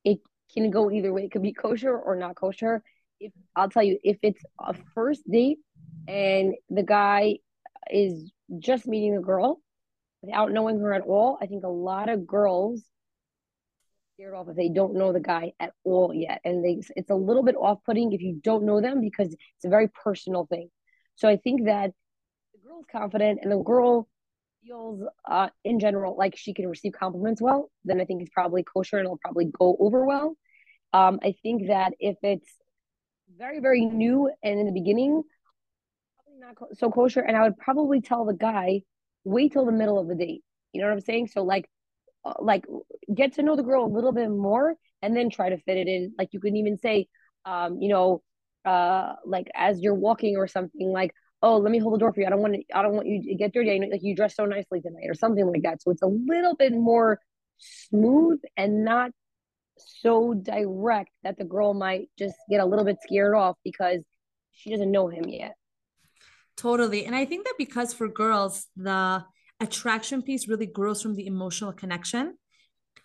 it 0.04 0.18
can 0.52 0.70
go 0.70 0.90
either 0.90 1.12
way. 1.12 1.24
It 1.24 1.32
could 1.32 1.42
be 1.42 1.52
kosher 1.52 1.96
or 1.96 2.16
not 2.16 2.36
kosher. 2.36 2.82
If 3.20 3.32
I'll 3.56 3.70
tell 3.70 3.82
you, 3.82 3.98
if 4.02 4.18
it's 4.22 4.42
a 4.58 4.74
first 4.94 5.22
date 5.30 5.58
and 6.08 6.54
the 6.68 6.82
guy 6.82 7.38
is 7.90 8.32
just 8.58 8.86
meeting 8.86 9.14
the 9.14 9.22
girl 9.22 9.60
without 10.22 10.52
knowing 10.52 10.78
her 10.80 10.92
at 10.92 11.02
all, 11.02 11.38
I 11.40 11.46
think 11.46 11.64
a 11.64 11.68
lot 11.68 12.08
of 12.08 12.26
girls 12.26 12.82
scared 14.14 14.34
off 14.34 14.48
if 14.48 14.56
they 14.56 14.68
don't 14.68 14.94
know 14.94 15.12
the 15.12 15.20
guy 15.20 15.52
at 15.58 15.72
all 15.84 16.12
yet, 16.14 16.40
and 16.44 16.64
they 16.64 16.80
it's 16.96 17.10
a 17.10 17.14
little 17.14 17.42
bit 17.42 17.56
off 17.56 17.78
putting 17.84 18.12
if 18.12 18.20
you 18.20 18.40
don't 18.42 18.64
know 18.64 18.80
them 18.80 19.00
because 19.00 19.32
it's 19.32 19.64
a 19.64 19.68
very 19.68 19.88
personal 19.88 20.46
thing. 20.46 20.68
So 21.16 21.28
I 21.28 21.36
think 21.36 21.64
that 21.66 21.90
the 22.52 22.60
girl's 22.66 22.86
confident 22.90 23.40
and 23.42 23.50
the 23.50 23.58
girl 23.58 24.08
feels 24.66 25.02
uh, 25.28 25.48
in 25.64 25.78
general 25.78 26.16
like 26.16 26.36
she 26.36 26.54
can 26.54 26.66
receive 26.66 26.92
compliments 26.92 27.40
well, 27.40 27.70
then 27.84 28.00
I 28.00 28.04
think 28.04 28.22
it's 28.22 28.30
probably 28.32 28.62
kosher 28.62 28.98
and 28.98 29.06
it'll 29.06 29.18
probably 29.18 29.46
go 29.46 29.76
over 29.78 30.06
well. 30.06 30.36
Um, 30.92 31.18
I 31.22 31.34
think 31.42 31.68
that 31.68 31.92
if 31.98 32.16
it's 32.22 32.48
very, 33.36 33.60
very 33.60 33.84
new 33.84 34.30
and 34.42 34.60
in 34.60 34.66
the 34.66 34.72
beginning, 34.72 35.22
probably 36.16 36.40
not 36.40 36.78
so 36.78 36.90
kosher. 36.90 37.20
And 37.20 37.36
I 37.36 37.42
would 37.42 37.58
probably 37.58 38.00
tell 38.00 38.24
the 38.24 38.34
guy, 38.34 38.82
wait 39.24 39.52
till 39.52 39.66
the 39.66 39.72
middle 39.72 39.98
of 39.98 40.08
the 40.08 40.14
date. 40.14 40.42
You 40.72 40.80
know 40.80 40.86
what 40.88 40.94
I'm 40.94 41.00
saying? 41.00 41.28
So 41.28 41.42
like, 41.42 41.68
uh, 42.24 42.34
like 42.40 42.64
get 43.14 43.34
to 43.34 43.42
know 43.42 43.56
the 43.56 43.62
girl 43.62 43.84
a 43.84 43.86
little 43.86 44.12
bit 44.12 44.30
more 44.30 44.76
and 45.02 45.16
then 45.16 45.30
try 45.30 45.50
to 45.50 45.58
fit 45.58 45.76
it 45.76 45.88
in. 45.88 46.14
Like 46.16 46.28
you 46.32 46.40
can 46.40 46.56
even 46.56 46.78
say, 46.78 47.08
um, 47.44 47.78
you 47.80 47.88
know, 47.88 48.22
uh, 48.64 49.14
like 49.26 49.48
as 49.54 49.80
you're 49.80 49.94
walking 49.94 50.36
or 50.36 50.46
something, 50.46 50.88
like, 50.90 51.12
oh, 51.44 51.58
let 51.58 51.70
me 51.70 51.78
hold 51.78 51.94
the 51.94 51.98
door 51.98 52.12
for 52.12 52.20
you. 52.20 52.26
I 52.26 52.30
don't 52.30 52.40
want 52.40 52.54
to, 52.54 52.62
I 52.74 52.80
don't 52.80 52.94
want 52.94 53.06
you 53.06 53.22
to 53.22 53.34
get 53.34 53.52
dirty. 53.52 53.78
Like 53.78 54.02
you 54.02 54.16
dress 54.16 54.34
so 54.34 54.46
nicely 54.46 54.80
tonight 54.80 55.06
or 55.06 55.14
something 55.14 55.46
like 55.46 55.62
that. 55.62 55.82
So 55.82 55.90
it's 55.90 56.02
a 56.02 56.06
little 56.06 56.56
bit 56.56 56.72
more 56.72 57.20
smooth 57.58 58.40
and 58.56 58.82
not 58.84 59.10
so 59.76 60.32
direct 60.32 61.10
that 61.22 61.36
the 61.36 61.44
girl 61.44 61.74
might 61.74 62.08
just 62.18 62.34
get 62.48 62.60
a 62.60 62.64
little 62.64 62.84
bit 62.84 62.96
scared 63.02 63.34
off 63.34 63.56
because 63.62 64.00
she 64.52 64.70
doesn't 64.70 64.90
know 64.90 65.08
him 65.08 65.28
yet. 65.28 65.54
Totally. 66.56 67.04
And 67.04 67.14
I 67.14 67.26
think 67.26 67.44
that 67.44 67.54
because 67.58 67.92
for 67.92 68.08
girls, 68.08 68.66
the 68.74 69.22
attraction 69.60 70.22
piece 70.22 70.48
really 70.48 70.66
grows 70.66 71.02
from 71.02 71.14
the 71.14 71.26
emotional 71.26 71.72
connection. 71.72 72.38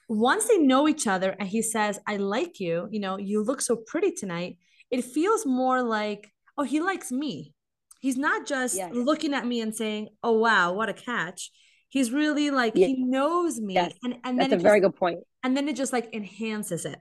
Once 0.07 0.47
they 0.47 0.57
know 0.57 0.87
each 0.87 1.07
other 1.07 1.35
and 1.39 1.49
he 1.49 1.61
says, 1.61 1.99
I 2.07 2.15
like 2.15 2.61
you, 2.61 2.87
you 2.89 3.01
know, 3.01 3.17
you 3.17 3.43
look 3.43 3.61
so 3.61 3.75
pretty 3.75 4.11
tonight, 4.11 4.57
it 4.89 5.03
feels 5.03 5.45
more 5.45 5.83
like, 5.83 6.31
oh, 6.57 6.63
he 6.63 6.79
likes 6.79 7.11
me 7.11 7.53
He's 7.99 8.17
not 8.17 8.47
just 8.47 8.75
yes. 8.75 8.91
looking 8.93 9.33
at 9.33 9.45
me 9.45 9.61
and 9.61 9.75
saying, 9.75 10.09
"Oh 10.23 10.39
wow, 10.39 10.73
what 10.73 10.89
a 10.89 10.93
catch." 10.93 11.51
He's 11.89 12.11
really 12.11 12.49
like 12.49 12.73
yes. 12.75 12.87
he 12.87 13.03
knows 13.03 13.59
me, 13.59 13.73
yes. 13.73 13.93
and 14.03 14.17
and 14.23 14.39
that's 14.39 14.53
a 14.53 14.57
very 14.57 14.79
good 14.79 14.95
point. 14.95 15.19
And 15.43 15.55
then 15.55 15.67
it 15.67 15.75
just 15.75 15.91
like 15.91 16.13
enhances 16.13 16.85
it. 16.85 16.99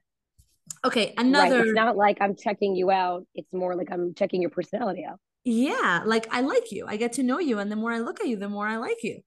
Okay, 0.84 1.14
another. 1.16 1.58
Right. 1.58 1.66
It's 1.66 1.74
not 1.74 1.96
like 1.96 2.18
I'm 2.20 2.34
checking 2.36 2.74
you 2.74 2.90
out. 2.90 3.26
It's 3.34 3.52
more 3.52 3.76
like 3.76 3.88
I'm 3.92 4.14
checking 4.14 4.42
your 4.42 4.50
personality 4.50 5.04
out. 5.04 5.18
Yeah, 5.44 6.02
like 6.04 6.26
I 6.32 6.40
like 6.40 6.72
you. 6.72 6.86
I 6.88 6.96
get 6.96 7.14
to 7.14 7.22
know 7.22 7.38
you, 7.38 7.58
and 7.58 7.70
the 7.70 7.76
more 7.76 7.92
I 7.92 8.00
look 8.00 8.20
at 8.20 8.26
you, 8.26 8.36
the 8.36 8.48
more 8.48 8.66
I 8.66 8.76
like 8.76 9.02
you. 9.02 9.20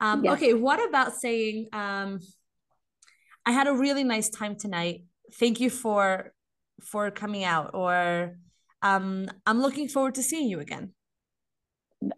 Um, 0.00 0.24
yes. 0.24 0.34
Okay, 0.34 0.54
what 0.54 0.86
about 0.86 1.14
saying, 1.14 1.68
um, 1.72 2.20
"I 3.44 3.52
had 3.52 3.68
a 3.68 3.74
really 3.74 4.02
nice 4.04 4.28
time 4.28 4.56
tonight. 4.56 5.04
Thank 5.34 5.60
you 5.60 5.70
for 5.70 6.32
for 6.82 7.10
coming 7.10 7.44
out," 7.44 7.70
or 7.74 8.38
um, 8.82 9.28
"I'm 9.46 9.60
looking 9.60 9.88
forward 9.88 10.14
to 10.16 10.22
seeing 10.22 10.48
you 10.48 10.60
again." 10.60 10.92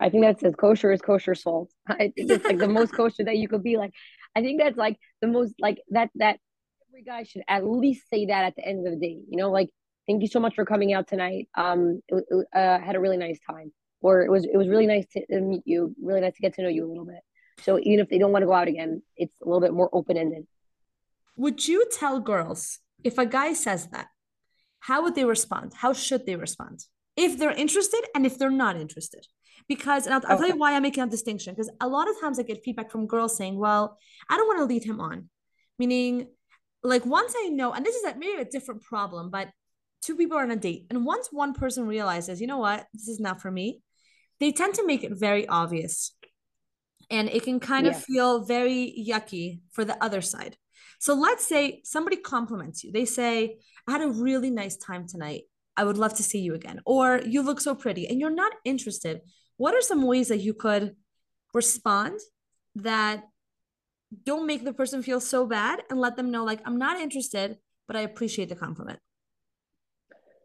I 0.01 0.11
think 0.11 0.25
that 0.25 0.41
says 0.41 0.55
kosher 0.57 0.93
is 0.93 1.01
kosher 1.01 1.35
salt. 1.35 1.71
I 1.89 2.13
think 2.15 2.31
it's 2.31 2.45
like 2.45 2.59
the 2.59 2.69
most 2.69 2.93
kosher 2.97 3.25
that 3.25 3.37
you 3.37 3.49
could 3.49 3.63
be. 3.63 3.77
Like, 3.77 3.93
I 4.37 4.41
think 4.41 4.61
that's 4.61 4.77
like 4.77 4.99
the 5.21 5.29
most 5.29 5.55
like 5.61 5.79
that 5.91 6.11
that 6.17 6.39
every 6.89 7.03
guy 7.03 7.23
should 7.23 7.43
at 7.49 7.67
least 7.67 8.09
say 8.11 8.27
that 8.27 8.45
at 8.45 8.57
the 8.57 8.67
end 8.67 8.87
of 8.87 8.93
the 8.93 8.99
day. 8.99 9.19
You 9.29 9.37
know, 9.37 9.51
like 9.51 9.71
thank 10.07 10.23
you 10.23 10.29
so 10.29 10.41
much 10.41 10.55
for 10.55 10.65
coming 10.65 10.93
out 10.93 11.07
tonight. 11.07 11.49
Um, 11.57 12.01
it, 12.09 12.25
it, 12.29 12.47
uh, 12.55 12.79
had 12.79 12.97
a 12.97 13.01
really 13.01 13.17
nice 13.17 13.39
time, 13.49 13.73
or 14.01 14.23
it 14.23 14.31
was 14.31 14.45
it 14.45 14.57
was 14.57 14.69
really 14.69 14.87
nice 14.87 15.07
to 15.13 15.41
meet 15.41 15.63
you. 15.65 15.95
Really 16.03 16.21
nice 16.21 16.35
to 16.35 16.43
get 16.43 16.55
to 16.55 16.63
know 16.63 16.69
you 16.69 16.87
a 16.87 16.89
little 16.89 17.07
bit. 17.07 17.21
So 17.63 17.79
even 17.81 18.01
if 18.01 18.09
they 18.09 18.19
don't 18.19 18.33
want 18.33 18.43
to 18.43 18.47
go 18.47 18.53
out 18.53 18.69
again, 18.69 19.03
it's 19.17 19.41
a 19.41 19.45
little 19.45 19.61
bit 19.61 19.73
more 19.73 19.91
open 19.93 20.17
ended. 20.17 20.47
Would 21.37 21.67
you 21.67 21.87
tell 21.91 22.21
girls 22.21 22.81
if 23.05 23.19
a 23.19 23.27
guy 23.27 23.53
says 23.53 23.89
that? 23.89 24.09
How 24.81 25.03
would 25.03 25.15
they 25.15 25.25
respond? 25.25 25.75
How 25.75 25.93
should 25.93 26.27
they 26.27 26.37
respond? 26.37 26.85
If 27.17 27.39
they're 27.39 27.51
interested 27.51 28.03
and 28.15 28.25
if 28.25 28.39
they're 28.39 28.51
not 28.51 28.77
interested 28.77 29.27
because 29.69 30.07
and 30.07 30.15
I'll, 30.15 30.23
I'll 30.29 30.39
tell 30.39 30.49
you 30.49 30.57
why 30.57 30.75
I'm 30.75 30.83
making 30.83 31.03
a 31.03 31.07
distinction 31.07 31.55
because 31.55 31.71
a 31.81 31.89
lot 31.89 32.09
of 32.09 32.21
times 32.21 32.39
I 32.39 32.43
get 32.43 32.63
feedback 32.65 32.91
from 32.91 33.07
girls 33.07 33.37
saying, 33.37 33.59
"Well, 33.59 33.99
I 34.29 34.37
don't 34.37 34.47
want 34.47 34.61
to 34.61 34.65
lead 34.65 34.85
him 34.85 35.01
on," 35.01 35.29
meaning 35.79 36.29
like 36.83 37.05
once 37.05 37.35
I 37.37 37.49
know, 37.49 37.73
and 37.73 37.85
this 37.85 37.97
is 37.97 38.05
a, 38.05 38.17
maybe 38.17 38.41
a 38.41 38.45
different 38.45 38.83
problem, 38.83 39.31
but 39.31 39.49
two 40.01 40.17
people 40.17 40.39
are 40.39 40.43
on 40.43 40.51
a 40.51 40.57
date, 40.57 40.87
and 40.91 41.05
once 41.05 41.29
one 41.31 41.53
person 41.53 41.87
realizes, 41.87 42.41
you 42.41 42.47
know 42.47 42.59
what, 42.59 42.87
this 42.95 43.09
is 43.09 43.21
not 43.21 43.43
for 43.43 43.51
me, 43.51 43.83
they 44.41 44.53
tend 44.53 44.75
to 44.75 44.87
make 44.87 45.05
it 45.05 45.13
very 45.13 45.47
obvious, 45.49 46.17
and 47.11 47.29
it 47.29 47.43
can 47.43 47.61
kind 47.61 47.87
of 47.87 48.03
feel 48.05 48.45
very 48.45 49.05
yucky 49.09 49.61
for 49.73 49.85
the 49.85 50.03
other 50.03 50.21
side. 50.21 50.57
So 50.99 51.15
let's 51.15 51.47
say 51.47 51.81
somebody 51.85 52.17
compliments 52.17 52.85
you. 52.85 52.93
They 52.93 53.05
say, 53.05 53.59
"I 53.87 53.93
had 53.93 54.03
a 54.03 54.09
really 54.09 54.51
nice 54.51 54.77
time 54.77 55.07
tonight. 55.07 55.43
I 55.77 55.85
would 55.85 55.97
love 55.97 56.15
to 56.15 56.25
see 56.25 56.41
you 56.41 56.55
again. 56.55 56.81
Or 56.85 57.21
you 57.25 57.41
look 57.43 57.61
so 57.61 57.75
pretty 57.75 58.09
and 58.09 58.19
you're 58.19 58.31
not 58.31 58.53
interested. 58.65 59.21
What 59.57 59.75
are 59.75 59.81
some 59.81 60.03
ways 60.03 60.29
that 60.29 60.39
you 60.41 60.53
could 60.53 60.97
respond 61.55 62.19
that 62.75 63.25
don't 64.25 64.47
make 64.47 64.65
the 64.65 64.73
person 64.73 65.03
feel 65.03 65.21
so 65.21 65.47
bad 65.47 65.83
and 65.89 66.01
let 66.01 66.17
them 66.17 66.31
know, 66.31 66.45
like, 66.45 66.61
I'm 66.65 66.79
not 66.79 67.01
interested, 67.01 67.59
but 67.87 67.97
I 67.97 68.01
appreciate 68.01 68.49
the 68.49 68.57
compliment? 68.57 68.99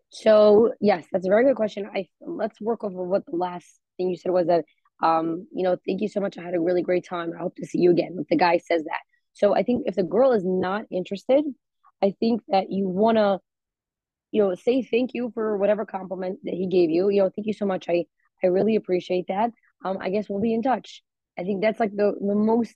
So 0.10 0.74
yes, 0.80 1.06
that's 1.12 1.26
a 1.26 1.30
very 1.30 1.44
good 1.46 1.56
question. 1.56 1.90
I 1.94 2.08
let's 2.22 2.62
work 2.62 2.84
over 2.84 3.04
what 3.04 3.26
the 3.26 3.36
last 3.36 3.80
thing 3.98 4.10
you 4.10 4.18
said 4.18 4.32
was 4.32 4.48
that 4.48 4.66
um, 5.02 5.48
you 5.52 5.64
know, 5.64 5.76
thank 5.88 6.02
you 6.02 6.08
so 6.08 6.20
much. 6.20 6.38
I 6.38 6.44
had 6.44 6.54
a 6.54 6.62
really 6.62 6.84
great 6.84 7.06
time. 7.06 7.34
I 7.36 7.42
hope 7.42 7.56
to 7.56 7.66
see 7.66 7.80
you 7.80 7.92
again. 7.92 8.16
If 8.20 8.28
the 8.28 8.38
guy 8.38 8.60
says 8.60 8.84
that. 8.84 9.02
So 9.34 9.56
I 9.56 9.64
think 9.64 9.84
if 9.86 9.96
the 9.96 10.04
girl 10.04 10.32
is 10.32 10.44
not 10.46 10.86
interested, 10.92 11.44
I 12.02 12.14
think 12.20 12.42
that 12.50 12.72
you 12.72 12.88
wanna, 12.88 13.40
you 14.32 14.44
know, 14.44 14.56
say 14.56 14.84
thank 14.84 15.12
you 15.14 15.32
for 15.34 15.58
whatever 15.58 15.86
compliment 15.86 16.40
that 16.44 16.54
he 16.54 16.68
gave 16.68 16.90
you. 16.90 17.10
You 17.10 17.24
know, 17.24 17.32
thank 17.36 17.48
you 17.48 17.54
so 17.54 17.66
much. 17.66 17.86
I 17.90 18.06
I 18.44 18.48
really 18.48 18.76
appreciate 18.76 19.26
that. 19.30 19.52
Um, 19.86 19.98
I 20.02 20.10
guess 20.10 20.28
we'll 20.30 20.42
be 20.42 20.54
in 20.54 20.62
touch. 20.62 21.02
I 21.40 21.44
think 21.44 21.62
that's 21.62 21.80
like 21.80 21.96
the 21.96 22.14
the 22.20 22.36
most 22.36 22.76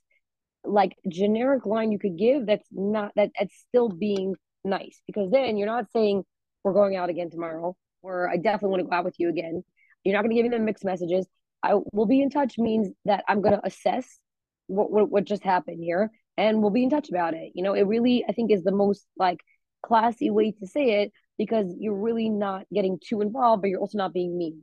like 0.64 0.96
generic 1.08 1.66
line 1.66 1.92
you 1.92 1.98
could 1.98 2.18
give 2.18 2.46
that's 2.46 2.66
not 2.70 3.12
that 3.16 3.30
that's 3.38 3.56
still 3.68 3.88
being 3.88 4.34
nice 4.64 5.00
because 5.06 5.30
then 5.30 5.56
you're 5.56 5.68
not 5.68 5.90
saying 5.92 6.24
we're 6.64 6.72
going 6.72 6.96
out 6.96 7.08
again 7.08 7.30
tomorrow 7.30 7.76
or 8.02 8.28
I 8.28 8.36
definitely 8.36 8.70
want 8.70 8.80
to 8.80 8.88
go 8.88 8.96
out 8.96 9.04
with 9.04 9.14
you 9.18 9.28
again. 9.28 9.62
You're 10.04 10.14
not 10.14 10.22
going 10.22 10.34
to 10.36 10.42
give 10.42 10.50
them 10.50 10.64
mixed 10.64 10.84
messages. 10.84 11.26
I 11.62 11.74
will 11.92 12.06
be 12.06 12.20
in 12.20 12.30
touch 12.30 12.58
means 12.58 12.88
that 13.04 13.24
I'm 13.28 13.40
going 13.40 13.54
to 13.54 13.66
assess 13.66 14.18
what, 14.66 14.90
what 14.90 15.10
what 15.10 15.24
just 15.24 15.42
happened 15.42 15.82
here 15.82 16.10
and 16.38 16.62
we'll 16.62 16.70
be 16.70 16.84
in 16.84 16.90
touch 16.90 17.10
about 17.10 17.34
it. 17.34 17.52
You 17.54 17.62
know, 17.62 17.74
it 17.74 17.82
really 17.82 18.24
I 18.28 18.32
think 18.32 18.50
is 18.50 18.62
the 18.64 18.72
most 18.72 19.04
like 19.18 19.40
classy 19.84 20.30
way 20.30 20.52
to 20.52 20.66
say 20.66 21.02
it 21.02 21.12
because 21.36 21.66
you're 21.78 21.94
really 21.94 22.30
not 22.30 22.64
getting 22.72 22.98
too 23.04 23.20
involved 23.20 23.62
but 23.62 23.68
you're 23.68 23.80
also 23.80 23.98
not 23.98 24.14
being 24.14 24.38
mean. 24.38 24.62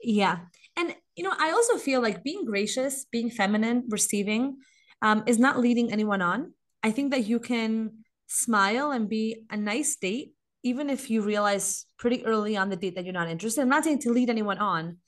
Yeah. 0.00 0.38
And 0.76 0.94
you 1.16 1.24
know, 1.24 1.34
I 1.38 1.50
also 1.50 1.76
feel 1.76 2.00
like 2.00 2.24
being 2.24 2.44
gracious, 2.44 3.04
being 3.10 3.30
feminine, 3.30 3.84
receiving 3.88 4.56
um, 5.02 5.24
is 5.26 5.38
not 5.38 5.60
leading 5.60 5.92
anyone 5.92 6.22
on. 6.22 6.54
I 6.82 6.90
think 6.90 7.10
that 7.10 7.26
you 7.26 7.38
can 7.40 8.04
smile 8.26 8.90
and 8.90 9.08
be 9.08 9.44
a 9.50 9.56
nice 9.56 9.96
date, 9.96 10.32
even 10.62 10.90
if 10.90 11.10
you 11.10 11.22
realize 11.22 11.86
pretty 11.98 12.24
early 12.24 12.56
on 12.56 12.70
the 12.70 12.76
date 12.76 12.94
that 12.96 13.04
you're 13.04 13.12
not 13.12 13.28
interested. 13.28 13.62
I'm 13.62 13.68
not 13.68 13.84
saying 13.84 14.00
to 14.00 14.12
lead 14.12 14.30
anyone 14.30 14.58
on, 14.58 14.98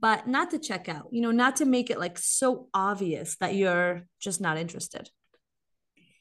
but 0.00 0.26
not 0.26 0.50
to 0.50 0.58
check 0.58 0.88
out, 0.88 1.08
you 1.10 1.20
know, 1.20 1.30
not 1.30 1.56
to 1.56 1.64
make 1.64 1.90
it 1.90 1.98
like 1.98 2.18
so 2.18 2.68
obvious 2.72 3.36
that 3.36 3.54
you're 3.54 4.06
just 4.18 4.40
not 4.40 4.56
interested. 4.56 5.10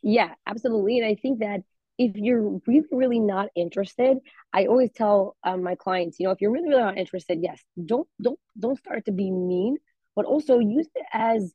Yeah, 0.02 0.34
absolutely. 0.46 1.00
And 1.00 1.08
I 1.08 1.16
think 1.16 1.40
that 1.40 1.62
if 1.98 2.16
you're 2.16 2.62
really, 2.66 2.88
really 2.92 3.20
not 3.20 3.50
interested, 3.56 4.18
I 4.54 4.66
always 4.66 4.92
tell 4.92 5.36
um, 5.44 5.64
my 5.64 5.76
clients, 5.76 6.20
you 6.20 6.26
know, 6.26 6.32
if 6.32 6.40
you're 6.40 6.52
really, 6.52 6.70
really 6.70 6.82
not 6.82 6.98
interested, 6.98 7.40
yes, 7.42 7.62
don't, 7.86 8.08
don't, 8.22 8.40
don't 8.58 8.78
start 8.78 9.06
to 9.06 9.12
be 9.12 9.32
mean, 9.32 9.78
but 10.16 10.26
also 10.26 10.60
use 10.60 10.88
it 10.96 11.06
as, 11.14 11.54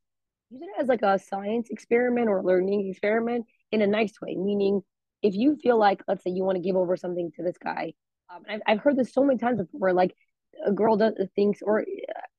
use 0.50 0.62
it 0.62 0.68
as 0.78 0.88
like 0.88 1.02
a 1.02 1.18
science 1.18 1.68
experiment 1.70 2.28
or 2.28 2.42
learning 2.42 2.88
experiment 2.90 3.46
in 3.72 3.80
a 3.80 3.86
nice 3.86 4.12
way. 4.20 4.36
Meaning, 4.36 4.82
if 5.22 5.34
you 5.34 5.56
feel 5.62 5.78
like, 5.78 6.02
let's 6.06 6.22
say, 6.22 6.30
you 6.30 6.44
want 6.44 6.56
to 6.56 6.62
give 6.62 6.76
over 6.76 6.96
something 6.98 7.32
to 7.36 7.42
this 7.42 7.56
guy, 7.56 7.94
um, 8.32 8.42
I've, 8.48 8.60
I've 8.66 8.80
heard 8.80 8.96
this 8.96 9.12
so 9.12 9.24
many 9.24 9.38
times 9.38 9.58
before, 9.58 9.94
like 9.94 10.14
a 10.64 10.72
girl 10.72 10.96
does 10.96 11.14
thinks, 11.34 11.60
or 11.62 11.84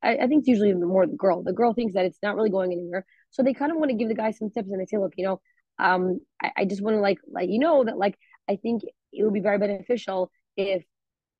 I, 0.03 0.17
I 0.17 0.27
think 0.27 0.39
it's 0.41 0.47
usually 0.47 0.73
more 0.73 1.05
the 1.07 1.15
girl. 1.15 1.43
The 1.43 1.53
girl 1.53 1.73
thinks 1.73 1.93
that 1.93 2.05
it's 2.05 2.19
not 2.23 2.35
really 2.35 2.49
going 2.49 2.71
anywhere, 2.71 3.05
so 3.29 3.43
they 3.43 3.53
kind 3.53 3.71
of 3.71 3.77
want 3.77 3.91
to 3.91 3.97
give 3.97 4.09
the 4.09 4.15
guy 4.15 4.31
some 4.31 4.49
tips, 4.49 4.69
and 4.69 4.79
they 4.79 4.85
say, 4.85 4.97
look, 4.97 5.13
you 5.17 5.25
know 5.25 5.41
um 5.79 6.19
I, 6.41 6.51
I 6.57 6.65
just 6.65 6.81
want 6.81 6.95
to 6.95 7.01
like 7.01 7.19
let 7.31 7.49
you 7.49 7.59
know 7.59 7.83
that 7.83 7.97
like 7.97 8.17
I 8.49 8.55
think 8.55 8.83
it 9.11 9.23
would 9.23 9.33
be 9.33 9.39
very 9.39 9.57
beneficial 9.57 10.31
if 10.55 10.83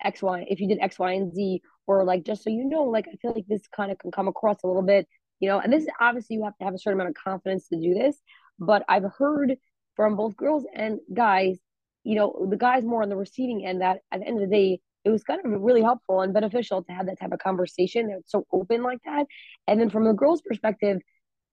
X 0.04 0.22
Y 0.22 0.46
if 0.50 0.60
you 0.60 0.68
did 0.68 0.80
X 0.82 1.00
Y 1.00 1.14
and 1.14 1.34
Z 1.34 1.62
or 1.88 2.04
like 2.04 2.24
just 2.24 2.44
so 2.44 2.50
you 2.50 2.66
know 2.66 2.84
like 2.84 3.08
I 3.08 3.16
feel 3.18 3.34
like 3.34 3.46
this 3.48 3.68
kind 3.76 3.92
of 3.92 4.00
can 4.00 4.12
come 4.12 4.28
across 4.28 4.58
a 4.64 4.68
little 4.68 4.82
bit 4.82 5.08
you 5.40 5.50
know 5.50 5.60
and 5.60 5.72
this 5.72 5.86
obviously 6.00 6.36
you 6.36 6.44
have 6.44 6.58
to 6.58 6.66
have 6.66 6.74
a 6.74 6.80
certain 6.80 7.00
amount 7.00 7.16
of 7.16 7.24
confidence 7.24 7.68
to 7.70 7.80
do 7.80 7.94
this 7.94 8.18
but 8.60 8.84
I've 8.90 9.06
heard 9.18 9.56
from 9.96 10.16
both 10.16 10.36
girls 10.36 10.66
and 10.74 11.00
guys 11.14 11.58
you 12.04 12.16
know 12.16 12.48
the 12.50 12.58
guys 12.58 12.84
more 12.84 13.04
on 13.04 13.10
the 13.10 13.16
receiving 13.16 13.66
end 13.66 13.82
that 13.82 14.00
at 14.12 14.20
the 14.20 14.28
end 14.28 14.42
of 14.42 14.50
the 14.50 14.56
day 14.56 14.80
it 15.06 15.10
was 15.10 15.24
kind 15.24 15.40
of 15.46 15.62
really 15.62 15.82
helpful 15.82 16.22
and 16.22 16.34
beneficial 16.34 16.84
to 16.84 16.92
have 16.92 17.06
that 17.06 17.20
type 17.20 17.32
of 17.32 17.40
conversation 17.40 18.08
that's 18.08 18.32
so 18.32 18.46
open 18.52 18.82
like 18.84 19.00
that. 19.06 19.28
And 19.68 19.80
then 19.80 19.90
from 19.90 20.04
the 20.04 20.14
girls 20.14 20.42
perspective 20.42 21.00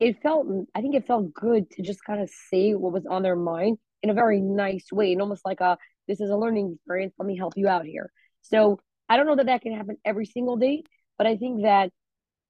it 0.01 0.21
felt 0.21 0.49
i 0.75 0.81
think 0.81 0.95
it 0.97 1.07
felt 1.07 1.33
good 1.33 1.71
to 1.71 1.83
just 1.83 2.05
kind 2.05 2.21
of 2.21 2.29
say 2.51 2.73
what 2.73 2.93
was 2.93 3.07
on 3.07 3.23
their 3.23 3.37
mind 3.37 3.79
in 4.03 4.11
a 4.11 4.15
very 4.15 4.41
nice 4.41 4.87
way 4.91 5.13
and 5.13 5.21
almost 5.21 5.45
like 5.45 5.61
a 5.61 5.79
this 6.09 6.21
is 6.21 6.31
a 6.31 6.37
learning 6.37 6.73
experience. 6.75 7.15
Let 7.17 7.27
me 7.27 7.37
help 7.37 7.53
you 7.57 7.69
out 7.69 7.87
here. 7.87 8.11
So 8.41 8.81
i 9.09 9.17
don't 9.17 9.27
know 9.27 9.37
that 9.37 9.47
that 9.47 9.63
can 9.63 9.75
happen 9.77 9.97
every 10.05 10.27
single 10.27 10.57
day 10.57 10.83
but 11.19 11.27
i 11.27 11.37
think 11.37 11.63
that 11.63 11.91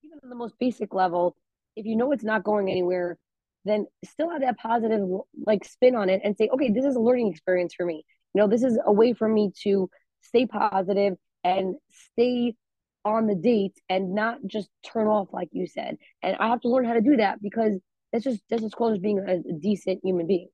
even 0.05 0.19
on 0.23 0.31
the 0.31 0.37
most 0.37 0.55
basic 0.59 0.95
level 0.95 1.37
if 1.77 1.85
you 1.85 1.97
know 1.97 2.13
it's 2.13 2.25
not 2.25 2.45
going 2.45 2.71
anywhere 2.71 3.19
then 3.65 3.87
still 4.05 4.31
have 4.31 4.41
that 4.43 4.59
positive 4.59 5.03
like 5.47 5.65
spin 5.65 5.95
on 5.95 6.09
it 6.09 6.21
and 6.25 6.37
say 6.37 6.49
okay 6.55 6.71
this 6.71 6.85
is 6.85 6.97
a 6.97 7.01
learning 7.01 7.29
experience 7.29 7.75
for 7.75 7.87
me. 7.87 8.05
You 8.35 8.41
know 8.41 8.49
this 8.49 8.63
is 8.63 8.79
a 8.85 8.93
way 8.93 9.13
for 9.13 9.29
me 9.29 9.53
to 9.65 9.91
stay 10.23 10.47
positive 10.47 11.15
and 11.45 11.75
stay 12.13 12.55
on 13.05 13.27
the 13.27 13.35
date 13.35 13.79
and 13.89 14.15
not 14.15 14.39
just 14.47 14.69
turn 14.85 15.07
off 15.07 15.29
like 15.33 15.49
you 15.53 15.67
said. 15.67 15.99
And 16.23 16.37
I 16.37 16.49
have 16.49 16.61
to 16.63 16.69
learn 16.69 16.85
how 16.85 16.95
to 16.95 17.01
do 17.01 17.17
that 17.17 17.43
because 17.43 17.79
that's 18.13 18.25
just 18.25 18.43
that's 18.49 18.63
just 18.63 18.77
called 18.77 18.93
as 18.93 18.99
being 18.99 19.19
a 19.19 19.53
decent 19.59 20.01
human 20.03 20.27
being. 20.27 20.49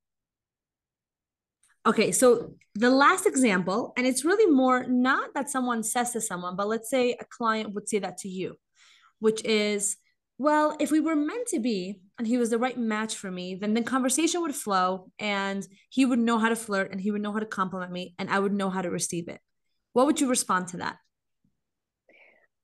Okay, 1.87 2.13
so 2.13 2.55
the 2.75 2.91
last 2.91 3.27
example, 3.27 3.93
and 3.97 4.07
it's 4.07 4.25
really 4.25 4.51
more 4.53 4.85
not 4.85 5.33
that 5.35 5.49
someone 5.49 5.83
says 5.83 6.13
to 6.13 6.21
someone, 6.21 6.55
but 6.55 6.69
let's 6.69 6.91
say 6.91 7.17
a 7.19 7.25
client 7.25 7.75
would 7.75 7.89
say 7.89 7.99
that 7.99 8.19
to 8.19 8.29
you, 8.29 8.57
which 9.21 9.43
is, 9.45 9.97
well, 10.37 10.77
if 10.81 10.91
we 10.91 11.01
were 11.01 11.17
meant 11.17 11.49
to 11.49 11.61
be 11.61 12.01
and 12.19 12.27
he 12.27 12.37
was 12.37 12.51
the 12.51 12.59
right 12.59 12.77
match 12.77 13.17
for 13.17 13.31
me, 13.31 13.55
then 13.55 13.75
the 13.75 13.83
conversation 13.83 14.43
would 14.43 14.55
flow 14.55 15.11
and 15.19 15.67
he 15.89 16.05
would 16.05 16.19
know 16.19 16.39
how 16.39 16.51
to 16.51 16.57
flirt 16.57 16.93
and 16.93 17.01
he 17.01 17.11
would 17.11 17.23
know 17.23 17.33
how 17.33 17.41
to 17.41 17.47
compliment 17.47 17.91
me 17.91 18.15
and 18.19 18.29
I 18.29 18.39
would 18.39 18.53
know 18.53 18.71
how 18.71 18.83
to 18.83 18.91
receive 18.91 19.29
it. 19.29 19.41
What 19.93 20.07
would 20.07 20.21
you 20.21 20.29
respond 20.29 20.69
to 20.69 20.79
that? 20.79 20.97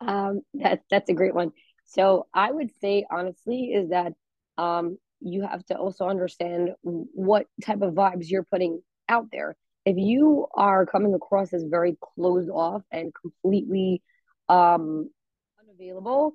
Um, 0.01 0.43
that 0.55 0.81
that's 0.91 1.09
a 1.09 1.15
great 1.15 1.35
one. 1.35 1.53
So 1.87 2.27
I 2.35 2.51
would 2.51 2.71
say 2.81 3.07
honestly 3.11 3.73
is 3.73 3.91
that 3.91 4.13
um, 4.59 4.99
you 5.21 5.43
have 5.43 5.65
to 5.67 5.77
also 5.77 6.07
understand 6.07 6.71
what 6.83 7.47
type 7.65 7.83
of 7.83 7.95
vibes 7.95 8.29
you're 8.29 8.45
putting 8.45 8.83
out 9.09 9.27
there. 9.33 9.57
If 9.85 9.97
you 9.97 10.47
are 10.55 10.87
coming 10.87 11.15
across 11.15 11.53
as 11.53 11.65
very 11.65 11.97
closed 12.01 12.51
off 12.51 12.83
and 12.91 13.13
completely 13.15 14.03
um, 14.49 15.11
unavailable, 15.61 16.33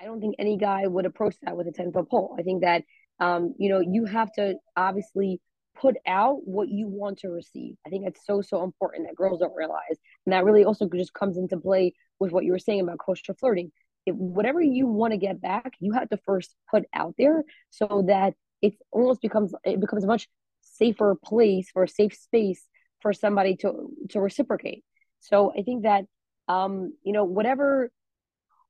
I 0.00 0.04
don't 0.04 0.20
think 0.20 0.36
any 0.38 0.56
guy 0.56 0.86
would 0.86 1.06
approach 1.06 1.36
that 1.42 1.56
with 1.56 1.66
a 1.66 1.72
10 1.72 1.92
foot 1.92 2.08
pole. 2.08 2.36
I 2.38 2.42
think 2.42 2.62
that, 2.62 2.84
um, 3.20 3.54
you 3.58 3.68
know, 3.68 3.80
you 3.80 4.04
have 4.04 4.32
to 4.34 4.54
obviously 4.76 5.40
put 5.76 5.96
out 6.06 6.46
what 6.46 6.68
you 6.68 6.86
want 6.86 7.18
to 7.20 7.28
receive. 7.28 7.76
I 7.86 7.90
think 7.90 8.06
it's 8.06 8.24
so, 8.24 8.42
so 8.42 8.62
important 8.62 9.06
that 9.08 9.16
girls 9.16 9.40
don't 9.40 9.56
realize. 9.56 9.98
And 10.26 10.32
that 10.32 10.44
really 10.44 10.64
also 10.64 10.88
just 10.88 11.14
comes 11.14 11.36
into 11.36 11.58
play 11.58 11.94
with 12.18 12.32
what 12.32 12.44
you 12.44 12.52
were 12.52 12.58
saying 12.58 12.80
about 12.80 12.98
kosher 12.98 13.34
flirting. 13.34 13.72
If 14.06 14.14
whatever 14.14 14.60
you 14.60 14.86
want 14.86 15.12
to 15.12 15.18
get 15.18 15.40
back, 15.40 15.72
you 15.80 15.92
have 15.92 16.08
to 16.10 16.18
first 16.24 16.54
put 16.70 16.84
out 16.92 17.14
there 17.18 17.44
so 17.70 18.04
that 18.06 18.34
it 18.62 18.74
almost 18.90 19.20
becomes 19.20 19.54
it 19.64 19.80
becomes 19.80 20.04
a 20.04 20.06
much 20.06 20.28
safer 20.62 21.16
place 21.22 21.70
or 21.74 21.84
a 21.84 21.88
safe 21.88 22.14
space 22.14 22.66
for 23.00 23.12
somebody 23.12 23.56
to 23.56 23.90
to 24.10 24.20
reciprocate. 24.20 24.84
So 25.20 25.52
I 25.56 25.62
think 25.62 25.84
that 25.84 26.04
um, 26.48 26.94
you 27.02 27.12
know, 27.12 27.24
whatever 27.24 27.90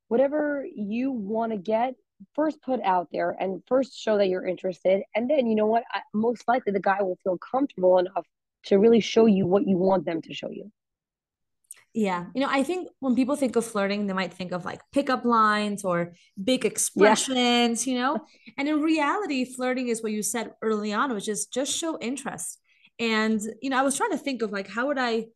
whatever 0.07 0.65
you 0.73 1.11
want 1.11 1.51
to 1.51 1.57
get 1.57 1.95
first 2.33 2.61
put 2.61 2.79
out 2.81 3.09
there 3.11 3.35
and 3.39 3.61
first 3.67 3.97
show 3.99 4.17
that 4.17 4.29
you're 4.29 4.45
interested 4.45 5.01
and 5.13 5.29
then 5.29 5.47
you 5.47 5.55
know 5.55 5.65
what 5.65 5.83
I, 5.93 5.99
most 6.13 6.47
likely 6.47 6.71
the 6.71 6.79
guy 6.79 7.01
will 7.01 7.17
feel 7.23 7.37
comfortable 7.37 7.97
enough 7.97 8.25
to 8.67 8.77
really 8.79 9.01
show 9.01 9.25
you 9.25 9.45
what 9.45 9.67
you 9.67 9.77
want 9.77 10.05
them 10.05 10.21
to 10.21 10.33
show 10.33 10.49
you 10.49 10.71
yeah. 11.95 12.25
You 12.35 12.41
know, 12.41 12.49
I 12.51 12.61
think 12.63 12.89
when 12.99 13.15
people 13.15 13.37
think 13.37 13.55
of 13.55 13.65
flirting, 13.65 14.05
they 14.05 14.13
might 14.13 14.33
think 14.33 14.51
of 14.51 14.65
like 14.65 14.81
pickup 14.91 15.23
lines 15.23 15.85
or 15.85 16.13
big 16.41 16.65
expressions, 16.65 17.87
yeah. 17.87 17.93
you 17.93 17.99
know? 17.99 18.19
And 18.57 18.67
in 18.67 18.81
reality, 18.81 19.45
flirting 19.45 19.87
is 19.87 20.03
what 20.03 20.11
you 20.11 20.21
said 20.21 20.51
early 20.61 20.91
on, 20.91 21.13
which 21.13 21.29
is 21.29 21.45
just 21.45 21.73
show 21.73 21.97
interest. 21.99 22.59
And, 22.99 23.39
you 23.61 23.69
know, 23.69 23.79
I 23.79 23.83
was 23.83 23.95
trying 23.95 24.11
to 24.11 24.17
think 24.17 24.41
of 24.41 24.51
like, 24.51 24.67
how 24.67 24.87
would 24.87 24.97
I 24.97 25.27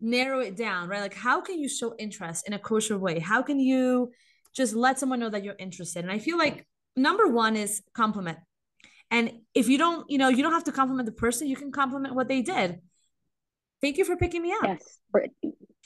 narrow 0.00 0.40
it 0.40 0.56
down, 0.56 0.88
right? 0.88 1.02
Like, 1.02 1.12
how 1.14 1.42
can 1.42 1.58
you 1.58 1.68
show 1.68 1.94
interest 1.98 2.48
in 2.48 2.54
a 2.54 2.58
kosher 2.58 2.96
way? 2.96 3.18
How 3.18 3.42
can 3.42 3.60
you 3.60 4.12
just 4.56 4.74
let 4.74 4.98
someone 4.98 5.20
know 5.20 5.28
that 5.28 5.44
you're 5.44 5.56
interested? 5.58 6.02
And 6.02 6.10
I 6.10 6.20
feel 6.20 6.38
like 6.38 6.66
number 6.96 7.26
one 7.26 7.54
is 7.56 7.82
compliment. 7.92 8.38
And 9.10 9.40
if 9.52 9.68
you 9.68 9.76
don't, 9.76 10.10
you 10.10 10.16
know, 10.16 10.30
you 10.30 10.42
don't 10.42 10.54
have 10.54 10.64
to 10.64 10.72
compliment 10.72 11.04
the 11.04 11.12
person, 11.12 11.48
you 11.48 11.56
can 11.56 11.70
compliment 11.70 12.14
what 12.14 12.28
they 12.28 12.40
did 12.40 12.80
Thank 13.80 13.96
you 13.96 14.04
for 14.04 14.16
picking 14.16 14.42
me 14.42 14.52
up. 14.52 14.64
Yes. 14.64 14.98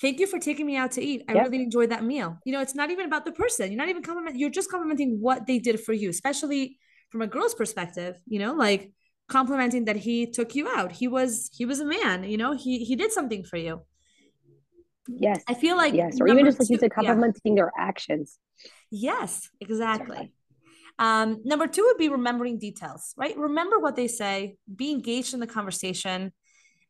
Thank 0.01 0.19
you 0.19 0.27
for 0.27 0.39
taking 0.39 0.67
me 0.67 0.77
out 0.77 0.93
to 0.93 1.03
eat. 1.03 1.23
I 1.29 1.35
yep. 1.35 1.45
really 1.51 1.63
enjoyed 1.63 1.91
that 1.91 2.05
meal. 2.05 2.39
You 2.45 2.53
know, 2.53 2.61
it's 2.61 2.75
not 2.75 2.91
even 2.91 3.07
about 3.07 3.25
the 3.25 3.33
person. 3.33 3.71
You're 3.71 3.79
not 3.79 3.89
even 3.89 4.03
complimenting, 4.03 4.41
you're 4.41 4.51
just 4.51 4.71
complimenting 4.71 5.19
what 5.21 5.47
they 5.47 5.59
did 5.59 5.81
for 5.81 5.93
you, 5.93 6.11
especially 6.11 6.79
from 7.11 7.23
a 7.23 7.27
girl's 7.29 7.55
perspective, 7.55 8.17
you 8.27 8.41
know, 8.41 8.55
like 8.55 8.91
complimenting 9.29 9.85
that 9.85 9.97
he 9.97 10.27
took 10.27 10.55
you 10.55 10.69
out. 10.69 10.93
He 10.93 11.07
was 11.07 11.49
he 11.55 11.65
was 11.65 11.81
a 11.81 11.85
man, 11.85 12.25
you 12.25 12.37
know, 12.37 12.53
he 12.53 12.79
he 12.85 12.97
did 12.97 13.13
something 13.13 13.45
for 13.45 13.57
you. 13.57 13.83
Yes. 15.07 15.43
I 15.49 15.55
feel 15.55 15.77
like 15.77 15.95
yes, 15.95 16.19
or 16.21 16.29
even 16.29 16.45
just 16.45 16.59
like 16.59 16.71
you 16.71 16.79
said, 16.79 16.91
yeah. 16.91 17.09
complimenting 17.13 17.55
their 17.55 17.71
actions. 17.79 18.39
Yes, 18.91 19.49
exactly. 19.61 20.33
Um, 20.99 21.41
number 21.45 21.67
two 21.67 21.83
would 21.83 21.99
be 21.99 22.09
remembering 22.09 22.59
details, 22.59 23.15
right? 23.17 23.37
Remember 23.37 23.79
what 23.79 23.97
they 23.97 24.07
say, 24.07 24.57
be 24.75 24.93
engaged 24.93 25.35
in 25.35 25.41
the 25.41 25.47
conversation, 25.47 26.33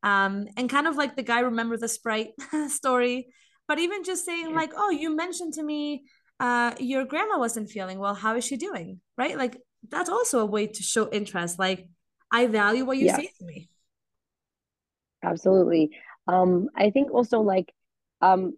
um, 0.05 0.47
and 0.59 0.71
kind 0.71 0.87
of 0.89 0.97
like 0.97 1.17
the 1.17 1.25
guy 1.25 1.41
remember 1.41 1.79
the 1.79 1.89
sprite 1.89 2.33
story, 2.69 3.29
but 3.69 3.81
even 3.81 4.05
just 4.05 4.27
saying 4.27 4.55
like, 4.55 4.73
"Oh, 4.77 4.91
you 4.91 5.17
mentioned 5.17 5.55
to 5.55 5.65
me 5.65 6.05
uh, 6.41 6.75
your 6.81 7.07
grandma 7.07 7.39
wasn't 7.41 7.71
feeling 7.71 7.99
well. 7.99 8.15
How 8.15 8.37
is 8.37 8.45
she 8.47 8.59
doing?" 8.59 9.01
Right? 9.19 9.39
Like 9.39 9.59
that's 9.91 10.11
also 10.11 10.41
a 10.41 10.47
way 10.47 10.69
to 10.69 10.85
show 10.85 11.11
interest. 11.13 11.59
Like, 11.59 11.89
I 12.33 12.47
value 12.49 12.87
what 12.87 12.99
you 12.99 13.09
Yes, 13.09 13.17
say 13.17 13.29
to 13.39 13.45
me. 13.47 13.71
absolutely. 15.23 15.91
Um, 16.27 16.69
I 16.77 16.91
think 16.91 17.13
also 17.13 17.41
like 17.41 17.73
um 18.21 18.57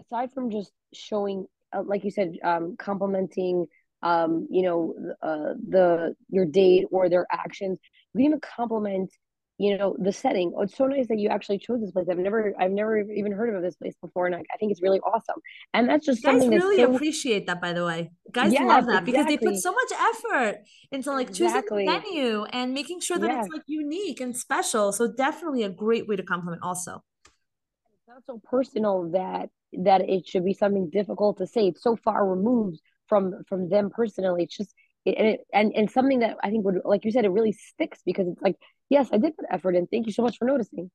aside 0.00 0.32
from 0.32 0.50
just 0.50 0.72
showing 0.94 1.46
uh, 1.74 1.82
like 1.84 2.04
you 2.04 2.10
said 2.12 2.34
um 2.44 2.76
complimenting 2.78 3.66
um 4.02 4.48
you 4.50 4.62
know 4.62 4.94
uh 5.22 5.54
the 5.70 6.16
your 6.30 6.46
date 6.46 6.86
or 6.92 7.08
their 7.08 7.26
actions 7.32 7.78
you 8.14 8.18
can 8.20 8.26
even 8.26 8.40
compliment 8.40 9.10
you 9.58 9.76
know 9.76 9.96
the 9.98 10.12
setting 10.12 10.52
oh, 10.56 10.62
it's 10.62 10.76
so 10.76 10.86
nice 10.86 11.08
that 11.08 11.18
you 11.18 11.28
actually 11.28 11.58
chose 11.58 11.80
this 11.80 11.90
place 11.90 12.06
i've 12.10 12.18
never 12.18 12.54
i've 12.60 12.70
never 12.70 13.00
even 13.10 13.32
heard 13.32 13.54
of 13.54 13.62
this 13.62 13.76
place 13.76 13.94
before 14.00 14.26
and 14.26 14.34
I, 14.34 14.38
I 14.38 14.56
think 14.56 14.70
it's 14.70 14.80
really 14.82 15.00
awesome 15.00 15.40
and 15.74 15.88
that's 15.88 16.06
just 16.06 16.22
Guys 16.22 16.40
something 16.40 16.50
really 16.50 16.76
so 16.76 16.94
appreciate 16.94 17.46
that, 17.46 17.60
by 17.60 17.72
the 17.72 17.84
way. 17.84 18.10
Guys 18.32 18.52
yes 18.52 18.62
love 18.66 18.86
that 18.86 19.04
because 19.04 19.26
they 19.26 19.36
put 19.36 19.56
so 19.56 19.72
much 19.72 19.92
effort 19.92 20.58
into 20.92 21.12
like 21.12 21.28
choosing 21.28 21.46
the 21.46 21.58
exactly 21.58 21.86
venue 21.86 22.44
and 22.44 22.72
making 22.72 23.00
sure 23.00 23.18
that 23.18 23.30
it's 23.30 23.48
like 23.52 23.62
unique 23.66 24.20
and 24.20 24.36
special. 24.36 24.92
So 24.92 25.12
definitely 25.12 25.62
a 25.62 25.68
great 25.68 26.08
way 26.08 26.16
to 26.16 26.22
compliment 26.22 26.62
also. 26.62 27.02
it's 27.24 28.08
not 28.08 28.22
so 28.26 28.40
personal 28.50 29.10
that 29.12 29.50
that 29.72 30.08
it 30.08 30.26
should 30.26 30.44
be 30.44 30.54
something 30.54 30.90
difficult 30.90 31.38
to 31.38 31.46
say. 31.46 31.68
It's 31.68 31.82
so 31.82 31.96
far 31.96 32.26
removed 32.26 32.80
from 33.08 33.42
from 33.48 33.68
them 33.68 33.90
personally. 33.90 34.44
It's 34.44 34.56
just 34.56 34.74
it, 35.04 35.16
and 35.18 35.26
it, 35.28 35.40
and 35.52 35.72
and 35.74 35.90
something 35.90 36.20
that 36.20 36.36
I 36.42 36.50
think 36.50 36.64
would, 36.64 36.80
like 36.84 37.04
you 37.04 37.12
said, 37.12 37.24
it 37.24 37.30
really 37.30 37.52
sticks 37.52 38.00
because 38.04 38.28
it's 38.28 38.42
like, 38.42 38.56
yes, 38.88 39.08
I 39.12 39.18
did 39.18 39.36
put 39.36 39.46
effort 39.50 39.74
in. 39.76 39.86
Thank 39.86 40.06
you 40.06 40.12
so 40.12 40.22
much 40.22 40.36
for 40.38 40.44
noticing. 40.44 40.90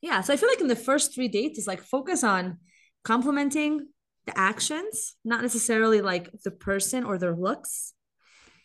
Yeah. 0.00 0.20
So 0.20 0.32
I 0.32 0.36
feel 0.36 0.48
like 0.48 0.60
in 0.60 0.68
the 0.68 0.76
first 0.76 1.14
three 1.14 1.28
dates 1.28 1.58
is 1.58 1.66
like 1.66 1.82
focus 1.82 2.22
on 2.22 2.58
complimenting 3.04 3.86
the 4.26 4.38
actions, 4.38 5.14
not 5.24 5.42
necessarily 5.42 6.00
like 6.00 6.30
the 6.44 6.50
person 6.50 7.04
or 7.04 7.18
their 7.18 7.34
looks. 7.34 7.94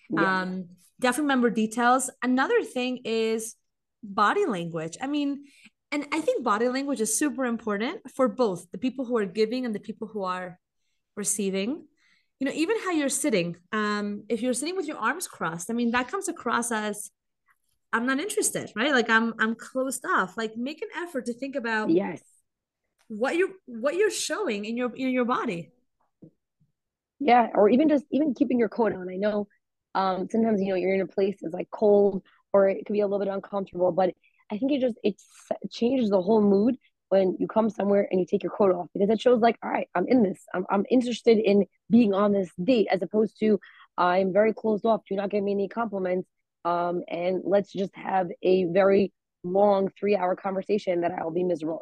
Yes, 0.09 0.23
Um, 0.23 0.69
definitely 0.99 1.23
remember 1.23 1.49
details. 1.49 2.09
Another 2.23 2.63
thing 2.63 3.01
is 3.05 3.55
body 4.03 4.45
language. 4.45 4.97
I 5.01 5.07
mean, 5.07 5.45
and 5.91 6.07
I 6.11 6.21
think 6.21 6.43
body 6.43 6.67
language 6.69 7.01
is 7.01 7.17
super 7.17 7.45
important 7.45 7.99
for 8.15 8.27
both 8.27 8.69
the 8.71 8.77
people 8.77 9.05
who 9.05 9.17
are 9.17 9.25
giving 9.25 9.65
and 9.65 9.75
the 9.75 9.79
people 9.79 10.07
who 10.07 10.23
are 10.23 10.59
receiving. 11.15 11.85
You 12.39 12.45
know, 12.47 12.53
even 12.55 12.77
how 12.83 12.91
you're 12.91 13.09
sitting. 13.09 13.57
Um, 13.71 14.23
if 14.27 14.41
you're 14.41 14.53
sitting 14.53 14.75
with 14.75 14.87
your 14.87 14.97
arms 14.97 15.27
crossed, 15.27 15.69
I 15.69 15.73
mean, 15.73 15.91
that 15.91 16.07
comes 16.09 16.27
across 16.27 16.71
as 16.71 17.11
I'm 17.93 18.05
not 18.05 18.19
interested, 18.19 18.71
right? 18.75 18.91
Like 18.91 19.09
I'm 19.09 19.33
I'm 19.39 19.55
closed 19.55 20.05
off. 20.05 20.37
Like 20.37 20.55
make 20.55 20.81
an 20.81 20.89
effort 21.03 21.25
to 21.25 21.33
think 21.33 21.55
about 21.55 21.89
yes, 21.89 22.21
what 23.07 23.35
you're 23.35 23.49
what 23.65 23.95
you're 23.95 24.11
showing 24.11 24.65
in 24.65 24.77
your 24.77 24.95
in 24.95 25.09
your 25.09 25.25
body. 25.25 25.71
yeah, 27.19 27.49
or 27.53 27.69
even 27.69 27.89
just 27.89 28.05
even 28.11 28.33
keeping 28.33 28.59
your 28.59 28.69
coat 28.69 28.93
on. 28.93 29.09
I 29.09 29.15
know, 29.15 29.47
um, 29.95 30.27
sometimes 30.29 30.61
you 30.61 30.69
know 30.69 30.75
you're 30.75 30.93
in 30.93 31.01
a 31.01 31.07
place 31.07 31.37
that's 31.41 31.53
like 31.53 31.69
cold 31.69 32.23
or 32.53 32.69
it 32.69 32.85
could 32.85 32.93
be 32.93 33.01
a 33.01 33.07
little 33.07 33.19
bit 33.25 33.33
uncomfortable, 33.33 33.91
but 33.91 34.13
I 34.51 34.57
think 34.57 34.71
it 34.71 34.81
just 34.81 34.97
it 35.03 35.21
changes 35.71 36.09
the 36.09 36.21
whole 36.21 36.41
mood 36.41 36.77
when 37.09 37.35
you 37.39 37.47
come 37.47 37.69
somewhere 37.69 38.07
and 38.09 38.19
you 38.19 38.25
take 38.25 38.43
your 38.43 38.51
coat 38.51 38.73
off 38.73 38.87
because 38.93 39.09
it 39.09 39.19
shows 39.21 39.41
like, 39.41 39.57
all 39.63 39.69
right, 39.69 39.87
I'm 39.95 40.07
in 40.07 40.23
this. 40.23 40.39
I'm 40.53 40.65
I'm 40.69 40.85
interested 40.89 41.37
in 41.37 41.65
being 41.89 42.13
on 42.13 42.31
this 42.31 42.49
date 42.61 42.87
as 42.91 43.01
opposed 43.01 43.37
to 43.41 43.59
I'm 43.97 44.33
very 44.33 44.53
closed 44.53 44.85
off. 44.85 45.01
Do 45.07 45.15
not 45.15 45.29
give 45.29 45.43
me 45.43 45.51
any 45.51 45.67
compliments. 45.67 46.29
Um, 46.65 47.03
and 47.07 47.41
let's 47.43 47.71
just 47.71 47.95
have 47.95 48.27
a 48.43 48.65
very 48.65 49.11
long 49.43 49.89
three 49.99 50.15
hour 50.15 50.35
conversation 50.35 51.01
that 51.01 51.11
I'll 51.11 51.31
be 51.31 51.43
miserable. 51.43 51.81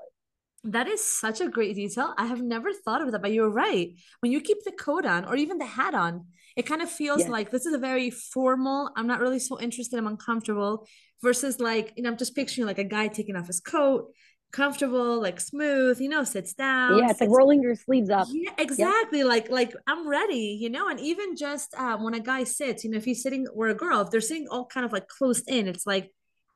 in. 0.63 0.71
That 0.71 0.87
is 0.87 1.03
such 1.03 1.39
a 1.41 1.47
great 1.47 1.75
detail. 1.75 2.13
I 2.17 2.25
have 2.25 2.41
never 2.41 2.71
thought 2.73 3.01
of 3.01 3.11
that, 3.11 3.21
but 3.21 3.31
you're 3.31 3.49
right. 3.49 3.91
When 4.21 4.31
you 4.31 4.41
keep 4.41 4.57
the 4.65 4.71
coat 4.73 5.05
on 5.05 5.25
or 5.25 5.35
even 5.35 5.57
the 5.57 5.65
hat 5.65 5.93
on, 5.93 6.25
it 6.57 6.65
kind 6.65 6.81
of 6.81 6.89
feels 6.89 7.19
Yes. 7.21 7.29
like 7.29 7.51
this 7.51 7.65
is 7.65 7.73
a 7.73 7.77
very 7.77 8.09
formal, 8.09 8.91
I'm 8.97 9.07
not 9.07 9.21
really 9.21 9.39
so 9.39 9.59
interested, 9.59 9.97
I'm 9.97 10.07
uncomfortable, 10.07 10.85
versus 11.21 11.59
like, 11.59 11.93
you 11.95 12.03
know, 12.03 12.09
I'm 12.09 12.17
just 12.17 12.35
picturing 12.35 12.67
like 12.67 12.77
a 12.79 12.83
guy 12.83 13.07
taking 13.07 13.35
off 13.37 13.47
his 13.47 13.61
coat, 13.61 14.11
comfortable, 14.51 15.21
like 15.21 15.39
smooth, 15.39 15.99
you 16.01 16.09
know, 16.09 16.23
sits 16.23 16.53
down, 16.53 16.97
Yeah, 16.97 17.11
it's 17.11 17.21
like 17.21 17.29
rolling 17.29 17.61
your 17.61 17.75
sleeves 17.75 18.09
up. 18.09 18.27
yeah, 18.31 18.51
Yep. 18.57 18.59
exactly. 18.59 19.23
Like, 19.23 19.49
like 19.49 19.73
I'm 19.87 20.07
ready, 20.07 20.57
you 20.59 20.69
know, 20.69 20.87
and 20.89 20.99
even 20.99 21.35
just 21.35 21.73
um, 21.75 22.03
when 22.03 22.13
a 22.13 22.19
guy 22.19 22.43
sits, 22.43 22.83
you 22.83 22.89
know, 22.91 22.97
if 22.97 23.05
he's 23.05 23.21
sitting 23.21 23.47
or 23.53 23.67
a 23.67 23.73
girl, 23.75 24.01
if 24.01 24.09
they're 24.09 24.21
sitting 24.21 24.47
all 24.49 24.65
kind 24.65 24.85
of 24.85 24.91
like 24.91 25.07
closed 25.07 25.49
in, 25.49 25.67
it's 25.67 25.85
like 25.85 26.11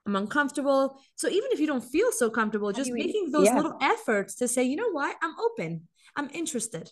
I'm 0.06 0.16
uncomfortable. 0.16 1.00
So 1.16 1.28
even 1.30 1.50
if 1.52 1.60
you 1.60 1.68
don't 1.68 1.84
feel 1.84 2.12
so 2.12 2.30
comfortable, 2.30 2.70
How 2.70 2.74
do 2.74 2.78
just 2.80 2.92
making 2.92 3.32
those 3.32 3.46
yeah. 3.46 3.56
little 3.56 3.78
efforts 3.82 4.36
to 4.36 4.48
say, 4.48 4.64
you 4.64 4.76
know 4.76 4.92
what, 4.92 5.16
I'm 5.22 5.36
open, 5.40 5.88
I'm 6.16 6.30
interested. 6.34 6.92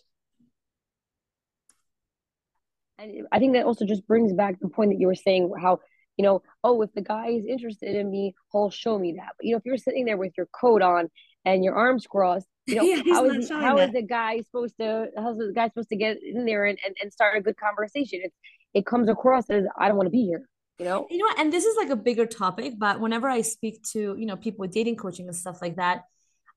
And 2.98 3.26
I 3.32 3.38
think 3.38 3.54
that 3.54 3.66
also 3.66 3.84
just 3.84 4.06
brings 4.06 4.32
back 4.32 4.60
the 4.60 4.68
point 4.68 4.90
that 4.92 5.00
you 5.00 5.08
were 5.08 5.14
saying 5.14 5.50
how, 5.60 5.80
you 6.16 6.24
know, 6.24 6.42
oh, 6.62 6.82
if 6.82 6.92
the 6.94 7.02
guy 7.02 7.28
is 7.28 7.44
interested 7.46 7.96
in 7.96 8.10
me, 8.10 8.34
he'll 8.52 8.70
show 8.70 8.98
me 8.98 9.14
that. 9.18 9.30
But 9.36 9.46
you 9.46 9.52
know, 9.52 9.58
if 9.58 9.64
you're 9.64 9.78
sitting 9.78 10.04
there 10.04 10.16
with 10.16 10.32
your 10.36 10.46
coat 10.46 10.82
on 10.82 11.10
and 11.44 11.64
your 11.64 11.74
arms 11.74 12.06
crossed, 12.06 12.46
you 12.66 12.76
know, 12.76 12.84
yeah, 12.84 13.02
how 13.08 13.24
is 13.24 13.32
not 13.32 13.40
he 13.40 13.46
showing 13.46 13.62
how 13.62 13.78
is 13.78 13.92
the 13.92 14.02
guy 14.02 14.40
supposed 14.42 14.76
to 14.78 15.08
how's 15.16 15.38
the 15.38 15.52
guy 15.54 15.68
supposed 15.68 15.88
to 15.88 15.96
get 15.96 16.18
in 16.22 16.44
there 16.44 16.66
and, 16.66 16.78
and, 16.84 16.94
and 17.02 17.12
start 17.12 17.36
a 17.36 17.40
good 17.40 17.56
conversation? 17.56 18.20
It's 18.22 18.36
it 18.74 18.86
comes 18.86 19.08
across 19.08 19.50
as 19.50 19.64
I 19.78 19.88
don't 19.88 19.96
want 19.96 20.06
to 20.06 20.10
be 20.10 20.24
here, 20.24 20.48
you 20.78 20.84
know? 20.84 21.06
You 21.10 21.18
know? 21.18 21.28
And 21.38 21.52
this 21.52 21.64
is 21.64 21.76
like 21.76 21.90
a 21.90 21.96
bigger 21.96 22.26
topic, 22.26 22.74
but 22.78 23.00
whenever 23.00 23.28
I 23.28 23.42
speak 23.42 23.82
to, 23.92 24.16
you 24.18 24.26
know, 24.26 24.36
people 24.36 24.62
with 24.62 24.72
dating 24.72 24.96
coaching 24.96 25.26
and 25.26 25.36
stuff 25.36 25.60
like 25.60 25.76
that, 25.76 26.04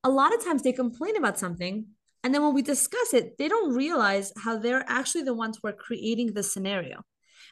a 0.04 0.10
lot 0.10 0.34
of 0.34 0.44
times 0.44 0.62
they 0.64 0.72
complain 0.72 1.18
about 1.18 1.38
something. 1.38 1.88
And 2.24 2.34
then 2.34 2.42
when 2.42 2.54
we 2.54 2.62
discuss 2.62 3.14
it, 3.14 3.38
they 3.38 3.48
don't 3.48 3.76
realize 3.76 4.32
how 4.38 4.58
they're 4.58 4.86
actually 4.88 5.24
the 5.24 5.34
ones 5.34 5.60
who 5.62 5.68
are 5.68 5.74
creating 5.74 6.34
the 6.34 6.42
scenario. 6.42 7.04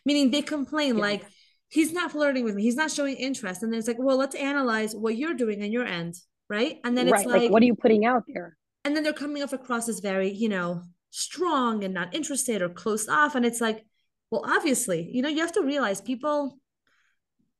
Meaning 0.06 0.32
they 0.32 0.42
complain 0.42 0.96
Yes. 0.96 1.02
like, 1.02 1.26
he's 1.74 1.92
not 1.92 2.12
flirting 2.12 2.44
with 2.46 2.56
me, 2.56 2.62
he's 2.62 2.76
not 2.76 2.92
showing 2.92 3.16
interest. 3.16 3.64
And 3.64 3.72
then 3.72 3.80
it's 3.80 3.88
like, 3.88 3.98
well, 4.00 4.18
let's 4.18 4.36
analyze 4.36 4.96
what 4.96 5.18
you're 5.18 5.34
doing 5.34 5.64
on 5.64 5.72
your 5.72 5.86
end. 5.86 6.14
Right. 6.50 6.78
And 6.84 6.96
then 6.96 7.08
it's 7.08 7.26
Like 7.26 7.42
like, 7.42 7.52
what 7.52 7.64
are 7.64 7.66
you 7.66 7.76
putting 7.76 8.06
out 8.06 8.24
there? 8.28 8.58
and 8.86 8.96
then 8.96 9.04
they're 9.04 9.14
coming 9.14 9.42
off 9.42 9.54
across 9.54 9.88
as 9.90 10.00
very, 10.02 10.30
you 10.30 10.50
know, 10.50 10.82
strong 11.10 11.84
and 11.84 11.94
not 11.94 12.14
interested 12.14 12.62
or 12.62 12.70
closed 12.70 13.10
off. 13.10 13.34
And 13.36 13.46
it's 13.46 13.62
like, 13.62 13.86
well, 14.30 14.44
obviously, 14.46 15.10
you 15.12 15.22
know, 15.22 15.30
you 15.30 15.40
have 15.40 15.54
to 15.54 15.62
realize 15.64 16.02
people 16.02 16.60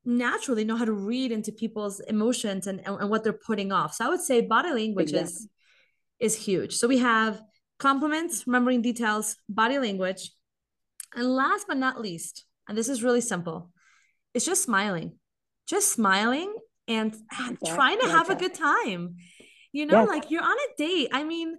naturally 0.06 0.66
know 0.66 0.76
how 0.76 0.86
to 0.86 0.92
read 0.92 1.32
into 1.32 1.52
people's 1.52 2.02
emotions 2.02 2.68
and, 2.68 2.82
and, 2.86 3.00
and 3.00 3.10
what 3.10 3.24
they're 3.24 3.32
putting 3.48 3.72
off. 3.72 3.94
So 3.96 4.06
I 4.06 4.10
would 4.10 4.22
say 4.22 4.42
body 4.42 4.72
language 4.72 5.12
Exactly. 5.12 5.32
is 5.34 5.50
is 6.20 6.36
huge. 6.46 6.76
So 6.76 6.88
we 6.88 7.00
have 7.00 7.42
compliments, 7.80 8.46
remembering 8.46 8.82
details, 8.82 9.38
body 9.48 9.80
language, 9.80 10.32
and 11.16 11.28
last 11.36 11.66
but 11.68 11.78
not 11.78 12.00
least, 12.02 12.46
and 12.68 12.78
this 12.78 12.90
is 12.90 13.02
really 13.02 13.22
simple, 13.22 13.72
it's 14.34 14.46
just 14.46 14.64
smiling. 14.64 15.14
Just 15.68 15.92
smiling 15.94 16.54
and 16.88 17.14
that. 17.14 17.58
trying 17.66 18.00
to 18.00 18.08
have 18.10 18.30
a 18.30 18.36
good 18.36 18.54
time. 18.54 19.16
You 19.72 19.86
know, 19.86 20.02
Yes. 20.02 20.10
like 20.10 20.32
you're 20.32 20.44
on 20.44 20.58
a 20.58 20.78
date. 20.78 21.10
I 21.14 21.24
mean, 21.24 21.56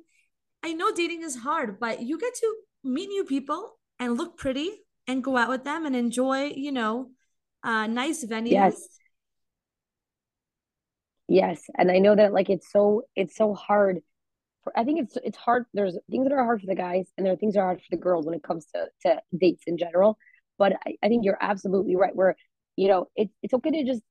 I 0.63 0.73
know 0.73 0.95
dating 0.95 1.23
is 1.23 1.37
hard, 1.37 1.81
but 1.81 2.01
you 2.03 2.19
get 2.19 2.35
to 2.35 2.55
meet 2.85 3.09
new 3.09 3.25
people 3.25 3.79
and 3.99 4.17
look 4.17 4.37
pretty 4.37 4.71
and 5.07 5.23
go 5.23 5.37
out 5.37 5.49
with 5.49 5.65
them 5.65 5.85
and 5.87 5.97
enjoy, 5.97 6.53
you 6.55 6.73
know, 6.73 7.11
a 7.63 7.89
nice 7.89 8.23
venue. 8.25 8.53
Yes. 8.53 8.77
Yes. 11.29 11.63
And 11.77 11.91
I 11.91 11.99
know 11.99 12.15
that 12.15 12.33
like 12.33 12.51
it's 12.51 12.71
so 12.71 13.03
it's 13.17 13.35
so 13.37 13.55
hard 13.55 14.01
for 14.63 14.79
I 14.79 14.85
think 14.85 15.01
it's 15.01 15.17
it's 15.25 15.39
hard. 15.39 15.65
There's 15.73 15.97
things 16.11 16.25
that 16.29 16.35
are 16.35 16.45
hard 16.45 16.61
for 16.61 16.67
the 16.67 16.75
guys 16.75 17.07
and 17.17 17.25
there 17.27 17.33
are 17.33 17.37
things 17.37 17.55
that 17.55 17.61
are 17.61 17.67
hard 17.67 17.81
for 17.81 17.87
the 17.91 17.97
girls 17.97 18.27
when 18.27 18.35
it 18.35 18.43
comes 18.43 18.67
to 18.75 18.87
to 19.07 19.21
dates 19.37 19.65
in 19.67 19.79
general. 19.79 20.19
But 20.59 20.75
I, 20.87 20.97
I 21.03 21.09
think 21.09 21.25
you're 21.25 21.39
absolutely 21.41 21.97
right. 21.97 22.15
Where 22.15 22.37
you 22.77 22.89
know 22.89 23.07
it's 23.17 23.35
it's 23.43 23.55
okay 23.55 23.71
to 23.71 23.85
just 23.85 24.03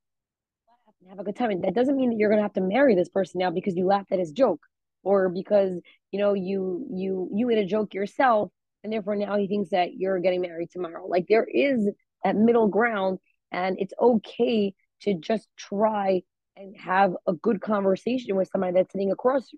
laugh 0.68 0.94
and 1.00 1.10
have 1.10 1.18
a 1.18 1.24
good 1.24 1.36
time, 1.36 1.50
and 1.50 1.64
that 1.64 1.74
doesn't 1.74 1.96
mean 1.96 2.10
that 2.10 2.16
you're 2.16 2.30
gonna 2.30 2.42
have 2.42 2.52
to 2.54 2.60
marry 2.60 2.94
this 2.94 3.08
person 3.08 3.38
now 3.38 3.50
because 3.50 3.76
you 3.76 3.86
laughed 3.86 4.12
at 4.12 4.18
his 4.18 4.32
joke 4.32 4.60
or 5.02 5.28
because 5.28 5.80
you 6.10 6.18
know 6.18 6.34
you 6.34 6.86
you 6.90 7.30
you 7.32 7.46
made 7.46 7.58
a 7.58 7.66
joke 7.66 7.94
yourself 7.94 8.50
and 8.84 8.92
therefore 8.92 9.16
now 9.16 9.36
he 9.36 9.48
thinks 9.48 9.70
that 9.70 9.94
you're 9.94 10.20
getting 10.20 10.42
married 10.42 10.70
tomorrow. 10.70 11.06
Like 11.06 11.26
there 11.28 11.44
is 11.44 11.88
a 12.24 12.34
middle 12.34 12.68
ground, 12.68 13.18
and 13.50 13.76
it's 13.80 13.94
okay 14.00 14.74
to 15.00 15.14
just 15.14 15.48
try 15.56 16.22
and 16.56 16.76
have 16.76 17.14
a 17.26 17.32
good 17.32 17.60
conversation 17.60 18.36
with 18.36 18.48
somebody 18.52 18.74
that's 18.74 18.92
sitting 18.92 19.10
across 19.10 19.48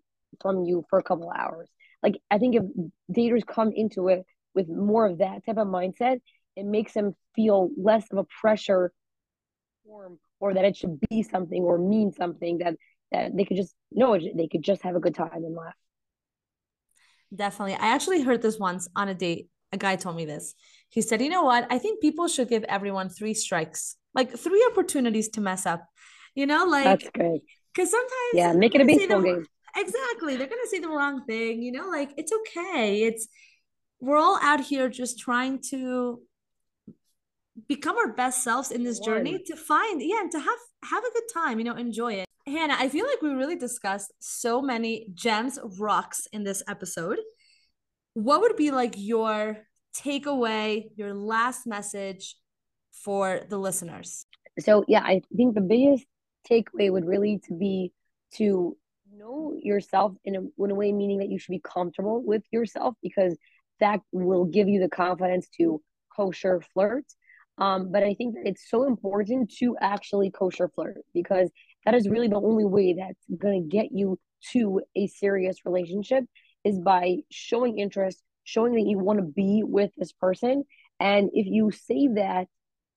from 0.41 0.65
you 0.65 0.85
for 0.89 0.99
a 0.99 1.03
couple 1.03 1.31
hours. 1.31 1.69
Like 2.03 2.21
I 2.31 2.39
think 2.39 2.55
if 2.55 2.63
daters 3.15 3.45
come 3.45 3.73
into 3.75 4.09
it 4.09 4.25
with 4.55 4.69
more 4.69 5.07
of 5.07 5.19
that 5.19 5.45
type 5.45 5.59
of 5.59 5.67
mindset, 5.67 6.21
it 6.57 6.65
makes 6.65 6.93
them 6.93 7.15
feel 7.35 7.71
less 7.77 8.07
of 8.11 8.19
a 8.19 8.25
pressure 8.41 8.93
form 9.87 10.19
or 10.41 10.55
that 10.55 10.65
it 10.65 10.77
should 10.77 10.99
be 11.11 11.23
something 11.23 11.63
or 11.63 11.79
mean 11.79 12.13
something 12.13 12.59
that 12.59 12.75
that 13.13 13.37
they 13.37 13.45
could 13.45 13.57
just 13.57 13.75
no 13.93 14.19
they 14.19 14.49
could 14.49 14.63
just 14.63 14.83
have 14.83 14.97
a 14.97 15.01
good 15.01 15.15
time 15.15 15.31
and 15.33 15.55
laugh. 15.55 15.75
Definitely. 17.35 17.75
I 17.75 17.89
actually 17.89 18.23
heard 18.23 18.43
this 18.43 18.59
once 18.59 18.89
on 18.97 19.09
a 19.09 19.15
date. 19.15 19.49
A 19.73 19.77
guy 19.77 19.97
told 19.97 20.17
me 20.17 20.25
this. 20.25 20.55
He 20.89 21.03
said, 21.03 21.21
"You 21.21 21.29
know 21.29 21.43
what? 21.43 21.67
I 21.71 21.79
think 21.79 22.01
people 22.01 22.29
should 22.29 22.49
give 22.49 22.65
everyone 22.65 23.09
three 23.09 23.35
strikes, 23.35 23.97
like 24.15 24.37
three 24.37 24.65
opportunities 24.71 25.29
to 25.31 25.41
mess 25.41 25.67
up. 25.67 25.85
You 26.35 26.47
know, 26.47 26.65
like 26.65 26.85
that's 26.85 27.11
great. 27.11 27.43
Because 27.75 27.91
sometimes, 27.91 28.33
yeah, 28.33 28.53
make 28.53 28.75
it 28.75 28.81
a 28.81 28.85
baseball 28.85 29.23
game. 29.23 29.45
Exactly. 29.77 30.37
They're 30.37 30.47
gonna 30.47 30.67
say 30.71 30.79
the 30.79 30.89
wrong 30.89 31.25
thing. 31.27 31.63
You 31.63 31.73
know, 31.73 31.89
like 31.89 32.13
it's 32.17 32.33
okay. 32.33 33.03
It's 33.03 33.27
we're 34.01 34.19
all 34.19 34.39
out 34.41 34.61
here 34.61 34.89
just 34.89 35.19
trying 35.19 35.61
to 35.71 36.21
become 37.69 37.97
our 37.97 38.13
best 38.13 38.43
selves 38.43 38.71
in 38.71 38.85
this 38.85 38.99
journey 39.01 39.43
to 39.47 39.57
find 39.57 40.03
yeah 40.03 40.21
and 40.21 40.31
to 40.31 40.39
have 40.39 40.59
have 40.85 41.03
a 41.05 41.13
good 41.13 41.29
time 41.33 41.59
you 41.59 41.65
know 41.65 41.75
enjoy 41.75 42.13
it. 42.13 42.27
Hanna 42.47 42.75
i 42.79 42.89
feel 42.89 43.07
like 43.07 43.23
we 43.23 43.31
really 43.31 43.57
discussed 43.57 44.13
so 44.19 44.61
many 44.61 45.09
gems 45.15 45.59
rocks 45.79 46.27
in 46.33 46.45
this 46.45 46.63
episode. 46.69 47.19
What 48.15 48.41
would 48.41 48.57
be 48.57 48.71
like 48.71 48.95
your 48.97 49.59
takeaway 49.97 50.85
your 50.97 51.15
last 51.15 51.67
message 51.67 52.37
for 52.93 53.41
the 53.49 53.59
listeners? 53.59 54.27
So 54.59 54.85
yeah 54.87 55.03
i 55.03 55.23
think 55.37 55.55
the 55.55 55.61
biggest 55.61 56.05
takeaway 56.49 56.91
would 56.91 57.07
really 57.07 57.41
to 57.49 57.55
be 57.55 57.93
to 58.35 58.77
know 59.13 59.57
yourself 59.63 60.13
in 60.25 60.37
a, 60.37 60.41
in 60.63 60.71
a 60.71 60.75
way 60.75 60.93
meaning 60.93 61.19
that 61.19 61.29
you 61.29 61.39
should 61.39 61.53
be 61.53 61.63
comfortable 61.65 62.23
with 62.23 62.43
yourself 62.51 62.95
because 63.03 63.37
that 63.81 64.01
will 64.13 64.45
give 64.45 64.69
you 64.69 64.81
the 64.81 64.89
confidence 64.89 65.49
to 65.57 65.83
kosher 66.15 66.63
flirt 66.73 67.05
um, 67.59 67.91
but 67.91 68.03
I 68.03 68.15
think 68.15 68.35
that 68.35 68.47
it's 68.47 68.69
so 68.69 68.85
important 68.85 69.53
to 69.59 69.77
actually 69.81 70.31
kosher 70.31 70.69
flirt 70.69 70.99
because 71.15 71.51
that 71.85 71.95
is 71.95 72.09
really 72.09 72.29
the 72.29 72.37
only 72.37 72.65
way 72.65 72.95
that's 72.95 73.25
going 73.39 73.63
to 73.63 73.69
get 73.69 73.93
you 73.93 74.19
to 74.53 74.83
a 74.95 75.07
serious 75.07 75.65
relationship 75.65 76.25
is 76.65 76.79
by 76.79 77.17
showing 77.31 77.79
interest, 77.79 78.23
showing 78.45 78.75
that 78.75 78.87
you 78.87 78.99
want 78.99 79.19
to 79.19 79.25
be 79.25 79.63
with 79.65 79.91
this 79.97 80.13
person. 80.13 80.65
And 81.01 81.31
if 81.33 81.47
you 81.47 81.71
say 81.71 82.09
that 82.17 82.49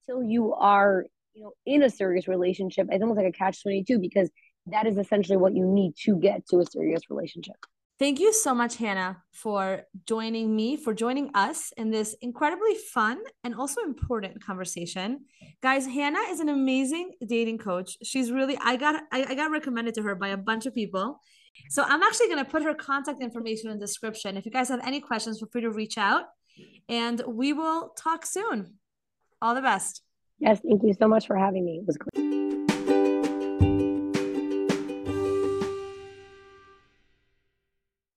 till 0.06 0.22
you 0.22 0.52
are, 0.54 1.06
you 1.34 1.44
know, 1.44 1.52
in 1.64 1.82
a 1.82 1.90
serious 1.90 2.28
relationship, 2.28 2.88
it's 2.90 3.02
almost 3.02 3.18
like 3.18 3.28
a 3.28 3.32
catch 3.32 3.62
22 3.62 3.98
because 3.98 4.30
that 4.66 4.86
is 4.86 4.98
essentially 4.98 5.38
what 5.38 5.54
you 5.54 5.64
need 5.64 5.94
to 6.04 6.16
get 6.16 6.46
to 6.48 6.58
a 6.58 6.66
serious 6.66 7.02
relationship. 7.08 7.56
Thank 8.00 8.18
you 8.18 8.32
so 8.32 8.54
much, 8.54 8.78
Hanna, 8.78 9.18
for 9.30 9.82
joining 10.06 10.56
me, 10.56 10.78
for 10.78 10.94
joining 10.94 11.30
us 11.34 11.70
in 11.76 11.90
this 11.90 12.16
incredibly 12.22 12.74
fun 12.74 13.18
and 13.44 13.54
also 13.54 13.82
important 13.82 14.42
conversation. 14.42 15.26
Guys, 15.62 15.84
Hanna 15.84 16.20
is 16.30 16.40
an 16.40 16.48
amazing 16.48 17.12
dating 17.26 17.58
coach. 17.58 17.98
She's 18.02 18.32
really 18.32 18.56
I 18.64 18.76
got 18.76 19.02
I, 19.12 19.26
I 19.28 19.34
got 19.34 19.50
recommended 19.50 19.92
to 19.96 20.02
her 20.02 20.14
by 20.14 20.28
a 20.28 20.38
bunch 20.38 20.64
of 20.64 20.74
people. 20.74 21.20
So 21.68 21.82
I'm 21.86 22.02
actually 22.02 22.30
gonna 22.30 22.46
put 22.46 22.62
her 22.62 22.72
contact 22.72 23.20
information 23.20 23.70
in 23.70 23.78
the 23.78 23.84
description. 23.84 24.38
If 24.38 24.46
you 24.46 24.50
guys 24.50 24.70
have 24.70 24.80
any 24.82 25.02
questions, 25.02 25.38
feel 25.38 25.50
free 25.52 25.60
to 25.60 25.70
reach 25.70 25.98
out 25.98 26.22
and 26.88 27.22
we 27.28 27.52
will 27.52 27.90
talk 27.98 28.24
soon. 28.24 28.78
All 29.42 29.54
the 29.54 29.60
best. 29.60 30.00
Yes, 30.38 30.58
thank 30.66 30.82
you 30.82 30.94
so 30.98 31.06
much 31.06 31.26
for 31.26 31.36
having 31.36 31.66
me. 31.66 31.82
It 31.82 31.86
was 31.86 31.98
great. 31.98 32.69